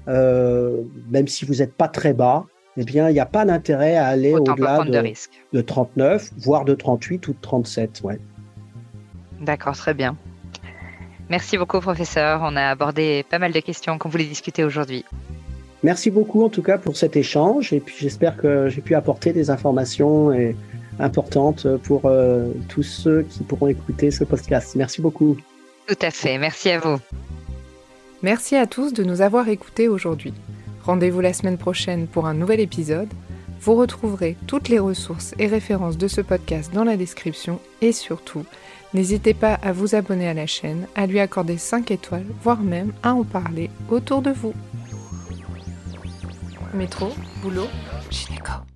euh, 0.08 0.82
même 1.10 1.28
si 1.28 1.44
vous 1.44 1.56
n'êtes 1.56 1.72
pas 1.72 1.88
très 1.88 2.12
bas, 2.12 2.44
eh 2.76 2.84
bien, 2.84 3.08
il 3.08 3.14
n'y 3.14 3.20
a 3.20 3.26
pas 3.26 3.44
d'intérêt 3.46 3.96
à 3.96 4.06
aller 4.06 4.34
au-delà 4.34 4.84
de, 4.84 4.90
de, 4.90 5.14
de, 5.52 5.60
39, 5.62 6.32
voire 6.36 6.64
de 6.66 6.74
38 6.74 7.28
ou 7.28 7.32
de 7.32 7.38
37. 7.40 8.02
Ouais. 8.04 8.18
D'accord, 9.40 9.76
très 9.76 9.94
bien. 9.94 10.16
Merci 11.30 11.56
beaucoup, 11.56 11.80
professeur. 11.80 12.40
On 12.42 12.54
a 12.54 12.68
abordé 12.68 13.24
pas 13.30 13.38
mal 13.38 13.52
de 13.52 13.60
questions 13.60 13.98
qu'on 13.98 14.10
voulait 14.10 14.24
discuter 14.24 14.62
aujourd'hui. 14.62 15.04
Merci 15.82 16.10
beaucoup, 16.10 16.44
en 16.44 16.48
tout 16.48 16.62
cas, 16.62 16.78
pour 16.78 16.96
cet 16.96 17.16
échange. 17.16 17.72
Et 17.72 17.80
puis, 17.80 17.96
j'espère 17.98 18.36
que 18.36 18.68
j'ai 18.68 18.82
pu 18.82 18.94
apporter 18.94 19.32
des 19.32 19.50
informations 19.50 20.32
importantes 20.98 21.66
pour 21.78 22.02
euh, 22.04 22.48
tous 22.68 22.82
ceux 22.82 23.22
qui 23.22 23.42
pourront 23.42 23.68
écouter 23.68 24.10
ce 24.10 24.24
podcast. 24.24 24.74
Merci 24.76 25.00
beaucoup. 25.00 25.36
Tout 25.86 25.98
à 26.02 26.10
fait. 26.10 26.38
Merci 26.38 26.70
à 26.70 26.78
vous. 26.78 26.98
Merci 28.22 28.56
à 28.56 28.66
tous 28.66 28.92
de 28.92 29.04
nous 29.04 29.20
avoir 29.20 29.48
écoutés 29.48 29.88
aujourd'hui. 29.88 30.32
Rendez-vous 30.82 31.20
la 31.20 31.32
semaine 31.32 31.58
prochaine 31.58 32.06
pour 32.06 32.26
un 32.26 32.34
nouvel 32.34 32.60
épisode. 32.60 33.08
Vous 33.60 33.74
retrouverez 33.74 34.36
toutes 34.46 34.68
les 34.68 34.78
ressources 34.78 35.34
et 35.38 35.46
références 35.46 35.98
de 35.98 36.08
ce 36.08 36.20
podcast 36.20 36.72
dans 36.72 36.84
la 36.84 36.96
description 36.96 37.60
et 37.80 37.92
surtout, 37.92 38.44
n'hésitez 38.94 39.34
pas 39.34 39.54
à 39.54 39.72
vous 39.72 39.94
abonner 39.94 40.28
à 40.28 40.34
la 40.34 40.46
chaîne, 40.46 40.86
à 40.94 41.06
lui 41.06 41.20
accorder 41.20 41.58
5 41.58 41.90
étoiles, 41.90 42.26
voire 42.42 42.60
même 42.60 42.92
à 43.02 43.14
en 43.14 43.24
parler 43.24 43.70
autour 43.90 44.22
de 44.22 44.30
vous. 44.30 44.54
Métro, 46.74 47.08
boulot, 47.42 47.68
gynéco. 48.10 48.66